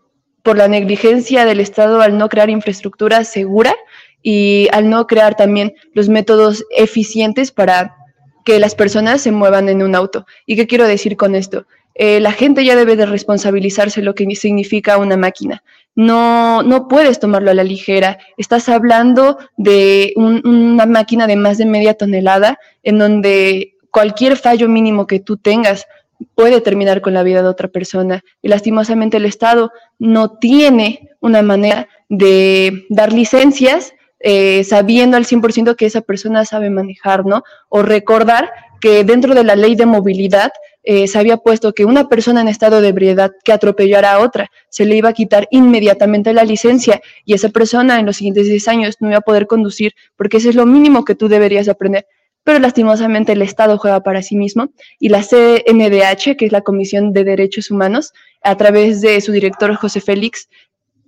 por 0.43 0.57
la 0.59 0.69
negligencia 0.69 1.45
del 1.45 1.61
Estado 1.61 2.03
al 2.03 2.19
no 2.19 2.29
crear 2.29 2.51
infraestructura 2.51 3.25
segura 3.25 3.75
y 4.23 4.69
al 4.73 4.91
no 4.91 5.07
crear 5.07 5.37
también 5.37 5.75
los 5.93 6.09
métodos 6.09 6.65
eficientes 6.71 7.51
para 7.51 7.97
que 8.45 8.59
las 8.59 8.75
personas 8.75 9.23
se 9.23 9.33
muevan 9.33 9.69
en 9.69 9.83
un 9.83 9.95
auto. 9.95 10.27
¿Y 10.47 10.57
qué 10.57 10.67
quiero 10.67 10.87
decir 10.87 11.17
con 11.17 11.35
esto? 11.35 11.67
Eh, 11.95 12.21
la 12.21 12.33
gente 12.33 12.65
ya 12.65 12.77
debe 12.77 12.97
de 12.97 13.07
responsabilizarse 13.07 14.03
lo 14.03 14.15
que 14.15 14.27
significa 14.35 14.99
una 14.99 15.17
máquina. 15.17 15.63
No, 15.95 16.63
no 16.63 16.89
puedes 16.89 17.21
tomarlo 17.21 17.51
a 17.51 17.55
la 17.55 17.65
ligera. 17.65 18.19
Estás 18.37 18.69
hablando 18.69 19.39
de 19.57 20.13
una 20.17 20.87
máquina 20.87 21.27
de 21.27 21.37
más 21.37 21.57
de 21.57 21.67
media 21.67 21.95
tonelada 21.95 22.59
en 22.83 22.99
donde 22.99 23.77
cualquier 23.91 24.37
fallo 24.37 24.69
mínimo 24.69 25.07
que 25.07 25.21
tú 25.21 25.37
tengas 25.37 25.87
puede 26.35 26.61
terminar 26.61 27.01
con 27.01 27.15
la 27.15 27.23
vida 27.23 27.43
de 27.43 27.49
otra 27.49 27.69
persona. 27.69 28.23
Y 28.43 28.49
lastimosamente 28.49 29.17
el 29.17 29.25
Estado 29.25 29.73
no 29.99 30.39
tiene 30.39 31.11
una 31.21 31.43
manera 31.43 31.89
de 32.09 32.87
dar 32.89 33.13
licencias 33.13 33.95
eh, 34.21 34.65
sabiendo 34.65 35.17
al 35.17 35.27
100% 35.27 35.77
que 35.77 35.87
esa 35.87 36.01
persona 36.01 36.45
sabe 36.45 36.71
manejar, 36.71 37.27
¿no? 37.27 37.43
O 37.69 37.83
recordar 37.83 38.51
que 38.81 39.05
dentro 39.05 39.35
de 39.35 39.45
la 39.45 39.57
ley 39.57 39.77
de 39.77 39.87
movilidad 39.87 40.51
eh, 40.83 41.09
se 41.09 41.19
había 41.19 41.39
puesto 41.39 41.73
que 41.73 41.87
una 41.87 42.09
persona 42.09 42.43
en 42.43 42.49
estado 42.49 42.81
de 42.81 42.89
ebriedad 42.89 43.33
que 43.43 43.53
atropellara 43.53 44.13
a 44.13 44.21
otra 44.21 44.51
se 44.69 44.85
le 44.85 44.97
iba 44.97 45.09
a 45.09 45.15
quitar 45.15 45.49
inmediatamente 45.51 46.35
la 46.35 46.45
licencia 46.45 47.01
y 47.25 47.33
esa 47.33 47.49
persona 47.49 47.99
en 47.99 48.07
los 48.07 48.17
siguientes 48.17 48.47
10 48.47 48.69
años 48.69 48.97
no 49.01 49.09
iba 49.09 49.19
a 49.19 49.23
poder 49.23 49.47
conducir 49.47 49.95
porque 50.17 50.37
eso 50.37 50.51
es 50.51 50.55
lo 50.55 50.67
mínimo 50.67 51.05
que 51.05 51.15
tú 51.15 51.29
deberías 51.29 51.69
aprender. 51.69 52.07
Pero 52.45 52.59
lastimosamente 52.59 53.33
el 53.33 53.43
Estado 53.43 53.79
juega 53.79 54.03
para 54.03 54.23
sí 54.23 54.37
mismo 54.37 54.69
y 55.01 55.09
la 55.09 55.23
CNDH, 55.23 56.37
que 56.37 56.47
es 56.47 56.53
la 56.53 56.61
Comisión 56.61 57.13
de 57.13 57.25
Derechos 57.25 57.71
Humanos, 57.71 58.13
a 58.43 58.57
través 58.57 59.01
de 59.01 59.21
su 59.23 59.33
director 59.33 59.75
José 59.75 60.01
Félix, 60.01 60.49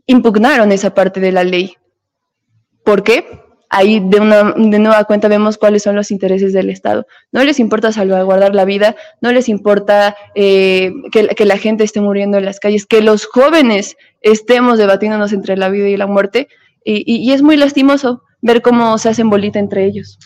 impugnaron 0.06 0.72
esa 0.72 0.94
parte 0.94 1.20
de 1.20 1.32
la 1.32 1.44
ley. 1.44 1.74
¿Por 2.84 3.02
qué? 3.02 3.26
Ahí 3.68 4.00
de, 4.00 4.20
una, 4.20 4.54
de 4.56 4.78
nueva 4.78 5.04
cuenta 5.04 5.28
vemos 5.28 5.58
cuáles 5.58 5.82
son 5.82 5.96
los 5.96 6.10
intereses 6.10 6.54
del 6.54 6.70
Estado. 6.70 7.06
No 7.32 7.44
les 7.44 7.60
importa 7.60 7.92
salvaguardar 7.92 8.54
la 8.54 8.64
vida, 8.64 8.96
no 9.20 9.30
les 9.32 9.50
importa 9.50 10.16
eh, 10.34 10.92
que, 11.12 11.44
la 11.44 11.58
gente 11.58 11.84
esté 11.84 12.00
muriendo 12.00 12.38
en 12.38 12.46
las 12.46 12.60
calles, 12.60 12.86
que 12.86 13.02
los 13.02 13.26
jóvenes 13.26 13.96
estemos 14.22 14.78
debatiéndonos 14.78 15.32
entre 15.32 15.56
la 15.56 15.68
vida 15.68 15.88
y 15.88 15.96
la 15.96 16.06
muerte. 16.06 16.48
y 16.84 17.32
es 17.32 17.42
muy 17.42 17.56
lastimoso 17.56 18.22
ver 18.40 18.62
cómo 18.62 18.96
se 18.96 19.08
hacen 19.08 19.28
bolita 19.28 19.58
entre 19.58 19.84
ellos. 19.84 20.18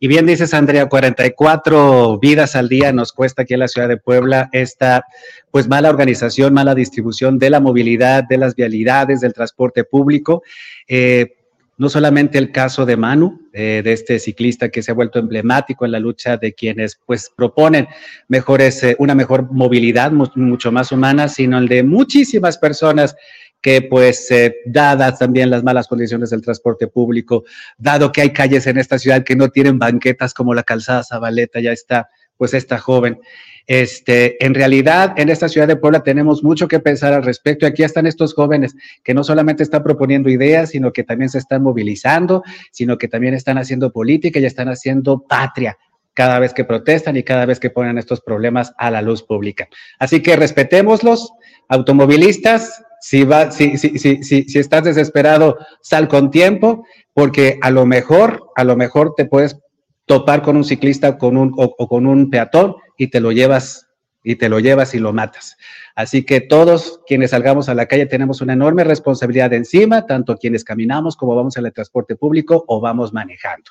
Y 0.00 0.06
bien 0.06 0.26
dices, 0.26 0.54
Andrea, 0.54 0.88
44 0.88 2.18
vidas 2.20 2.54
al 2.54 2.68
día 2.68 2.92
nos 2.92 3.12
cuesta 3.12 3.42
aquí 3.42 3.54
en 3.54 3.60
la 3.60 3.68
ciudad 3.68 3.88
de 3.88 3.96
Puebla 3.96 4.48
esta 4.52 5.04
pues 5.50 5.66
mala 5.66 5.90
organización, 5.90 6.54
mala 6.54 6.74
distribución 6.74 7.38
de 7.38 7.50
la 7.50 7.58
movilidad, 7.58 8.24
de 8.24 8.38
las 8.38 8.54
vialidades, 8.54 9.20
del 9.20 9.32
transporte 9.32 9.82
público. 9.82 10.42
Eh, 10.86 11.34
no 11.78 11.88
solamente 11.88 12.38
el 12.38 12.50
caso 12.50 12.84
de 12.84 12.96
Manu, 12.96 13.40
eh, 13.52 13.82
de 13.84 13.92
este 13.92 14.18
ciclista 14.18 14.68
que 14.68 14.82
se 14.82 14.90
ha 14.90 14.94
vuelto 14.94 15.20
emblemático 15.20 15.84
en 15.84 15.92
la 15.92 16.00
lucha 16.00 16.36
de 16.36 16.52
quienes 16.52 16.98
pues 17.06 17.30
proponen 17.34 17.86
mejores, 18.26 18.82
eh, 18.82 18.96
una 18.98 19.14
mejor 19.14 19.50
movilidad 19.52 20.10
mucho 20.10 20.72
más 20.72 20.90
humana, 20.90 21.28
sino 21.28 21.58
el 21.58 21.68
de 21.68 21.84
muchísimas 21.84 22.58
personas 22.58 23.16
que 23.60 23.82
pues 23.82 24.30
eh, 24.30 24.56
dadas 24.66 25.18
también 25.18 25.50
las 25.50 25.62
malas 25.62 25.88
condiciones 25.88 26.30
del 26.30 26.42
transporte 26.42 26.86
público, 26.86 27.44
dado 27.76 28.12
que 28.12 28.20
hay 28.22 28.32
calles 28.32 28.66
en 28.66 28.78
esta 28.78 28.98
ciudad 28.98 29.24
que 29.24 29.36
no 29.36 29.48
tienen 29.48 29.78
banquetas 29.78 30.34
como 30.34 30.54
la 30.54 30.62
calzada 30.62 31.04
Zabaleta, 31.04 31.60
ya 31.60 31.72
está 31.72 32.08
pues 32.36 32.54
esta 32.54 32.78
joven. 32.78 33.18
Este, 33.66 34.42
en 34.42 34.54
realidad, 34.54 35.12
en 35.18 35.28
esta 35.28 35.46
ciudad 35.46 35.68
de 35.68 35.76
Puebla 35.76 36.02
tenemos 36.02 36.42
mucho 36.42 36.68
que 36.68 36.80
pensar 36.80 37.12
al 37.12 37.22
respecto. 37.22 37.66
Y 37.66 37.68
aquí 37.68 37.82
están 37.82 38.06
estos 38.06 38.32
jóvenes 38.32 38.74
que 39.04 39.12
no 39.12 39.22
solamente 39.22 39.62
están 39.62 39.82
proponiendo 39.82 40.30
ideas, 40.30 40.70
sino 40.70 40.90
que 40.90 41.04
también 41.04 41.28
se 41.28 41.36
están 41.36 41.62
movilizando, 41.62 42.42
sino 42.70 42.96
que 42.96 43.08
también 43.08 43.34
están 43.34 43.58
haciendo 43.58 43.92
política 43.92 44.40
y 44.40 44.46
están 44.46 44.70
haciendo 44.70 45.22
patria 45.28 45.76
cada 46.14 46.38
vez 46.38 46.54
que 46.54 46.64
protestan 46.64 47.16
y 47.16 47.22
cada 47.22 47.44
vez 47.44 47.60
que 47.60 47.70
ponen 47.70 47.98
estos 47.98 48.22
problemas 48.22 48.72
a 48.78 48.90
la 48.90 49.02
luz 49.02 49.22
pública. 49.22 49.68
Así 49.98 50.22
que 50.22 50.34
respetémoslos, 50.34 51.30
automovilistas, 51.68 52.82
si, 53.00 53.24
va, 53.24 53.50
si, 53.50 53.76
si, 53.78 53.98
si, 53.98 54.22
si, 54.22 54.58
estás 54.58 54.84
desesperado, 54.84 55.58
sal 55.80 56.08
con 56.08 56.30
tiempo, 56.30 56.84
porque 57.12 57.58
a 57.62 57.70
lo 57.70 57.86
mejor, 57.86 58.44
a 58.56 58.64
lo 58.64 58.76
mejor 58.76 59.14
te 59.16 59.24
puedes 59.24 59.58
topar 60.06 60.42
con 60.42 60.56
un 60.56 60.64
ciclista 60.64 61.18
con 61.18 61.36
un, 61.36 61.52
o, 61.56 61.88
con 61.88 62.06
un 62.06 62.30
peatón 62.30 62.76
y 62.96 63.08
te 63.08 63.20
lo 63.20 63.32
llevas 63.32 63.87
y 64.22 64.36
te 64.36 64.48
lo 64.48 64.60
llevas 64.60 64.94
y 64.94 64.98
lo 64.98 65.12
matas. 65.12 65.56
Así 65.94 66.24
que 66.24 66.40
todos 66.40 67.00
quienes 67.06 67.30
salgamos 67.30 67.68
a 67.68 67.74
la 67.74 67.86
calle 67.86 68.06
tenemos 68.06 68.40
una 68.40 68.52
enorme 68.52 68.84
responsabilidad 68.84 69.52
encima, 69.52 70.06
tanto 70.06 70.36
quienes 70.36 70.64
caminamos 70.64 71.16
como 71.16 71.34
vamos 71.34 71.56
en 71.56 71.66
el 71.66 71.72
transporte 71.72 72.16
público 72.16 72.64
o 72.66 72.80
vamos 72.80 73.12
manejando 73.12 73.70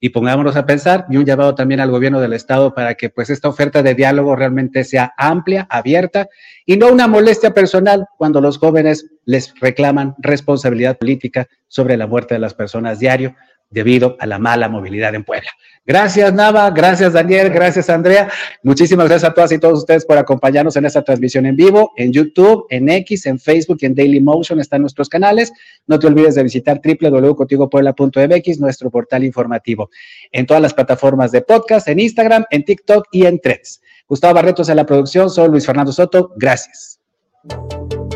y 0.00 0.10
pongámonos 0.10 0.56
a 0.56 0.64
pensar 0.64 1.06
y 1.10 1.16
un 1.16 1.24
llamado 1.24 1.54
también 1.54 1.80
al 1.80 1.90
gobierno 1.90 2.20
del 2.20 2.32
estado 2.32 2.74
para 2.74 2.94
que 2.94 3.10
pues 3.10 3.30
esta 3.30 3.48
oferta 3.48 3.82
de 3.82 3.94
diálogo 3.94 4.36
realmente 4.36 4.84
sea 4.84 5.12
amplia, 5.16 5.66
abierta 5.70 6.28
y 6.64 6.76
no 6.76 6.88
una 6.88 7.08
molestia 7.08 7.52
personal 7.52 8.06
cuando 8.16 8.40
los 8.40 8.58
jóvenes 8.58 9.06
les 9.24 9.52
reclaman 9.60 10.14
responsabilidad 10.18 10.98
política 10.98 11.48
sobre 11.66 11.96
la 11.96 12.06
muerte 12.06 12.34
de 12.34 12.40
las 12.40 12.54
personas 12.54 13.00
diario 13.00 13.34
debido 13.70 14.16
a 14.18 14.26
la 14.26 14.38
mala 14.38 14.68
movilidad 14.68 15.14
en 15.14 15.24
Puebla. 15.24 15.50
Gracias, 15.88 16.34
Nava. 16.34 16.70
Gracias, 16.70 17.14
Daniel. 17.14 17.48
Gracias, 17.48 17.88
Andrea. 17.88 18.28
Muchísimas 18.62 19.08
gracias 19.08 19.30
a 19.30 19.34
todas 19.34 19.50
y 19.52 19.58
todos 19.58 19.78
ustedes 19.78 20.04
por 20.04 20.18
acompañarnos 20.18 20.76
en 20.76 20.84
esta 20.84 21.02
transmisión 21.02 21.46
en 21.46 21.56
vivo, 21.56 21.92
en 21.96 22.12
YouTube, 22.12 22.66
en 22.68 22.90
X, 22.90 23.24
en 23.24 23.40
Facebook 23.40 23.78
y 23.80 23.86
en 23.86 23.94
Daily 23.94 24.20
Motion 24.20 24.60
están 24.60 24.82
nuestros 24.82 25.08
canales. 25.08 25.50
No 25.86 25.98
te 25.98 26.06
olvides 26.06 26.34
de 26.34 26.42
visitar 26.42 26.80
www.contigopuebla.mx, 26.84 28.60
nuestro 28.60 28.90
portal 28.90 29.24
informativo. 29.24 29.88
En 30.30 30.44
todas 30.44 30.62
las 30.62 30.74
plataformas 30.74 31.32
de 31.32 31.40
podcast, 31.40 31.88
en 31.88 32.00
Instagram, 32.00 32.44
en 32.50 32.66
TikTok 32.66 33.06
y 33.10 33.24
en 33.24 33.40
Threads. 33.40 33.80
Gustavo 34.06 34.34
Barretos 34.34 34.68
en 34.68 34.76
la 34.76 34.84
producción, 34.84 35.30
soy 35.30 35.48
Luis 35.48 35.64
Fernando 35.64 35.92
Soto. 35.92 36.32
Gracias. 36.36 37.00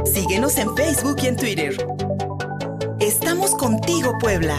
Síguenos 0.04 0.58
en 0.58 0.76
Facebook 0.76 1.16
y 1.22 1.26
en 1.26 1.36
Twitter. 1.36 1.74
Estamos 3.00 3.54
contigo, 3.54 4.12
Puebla. 4.20 4.58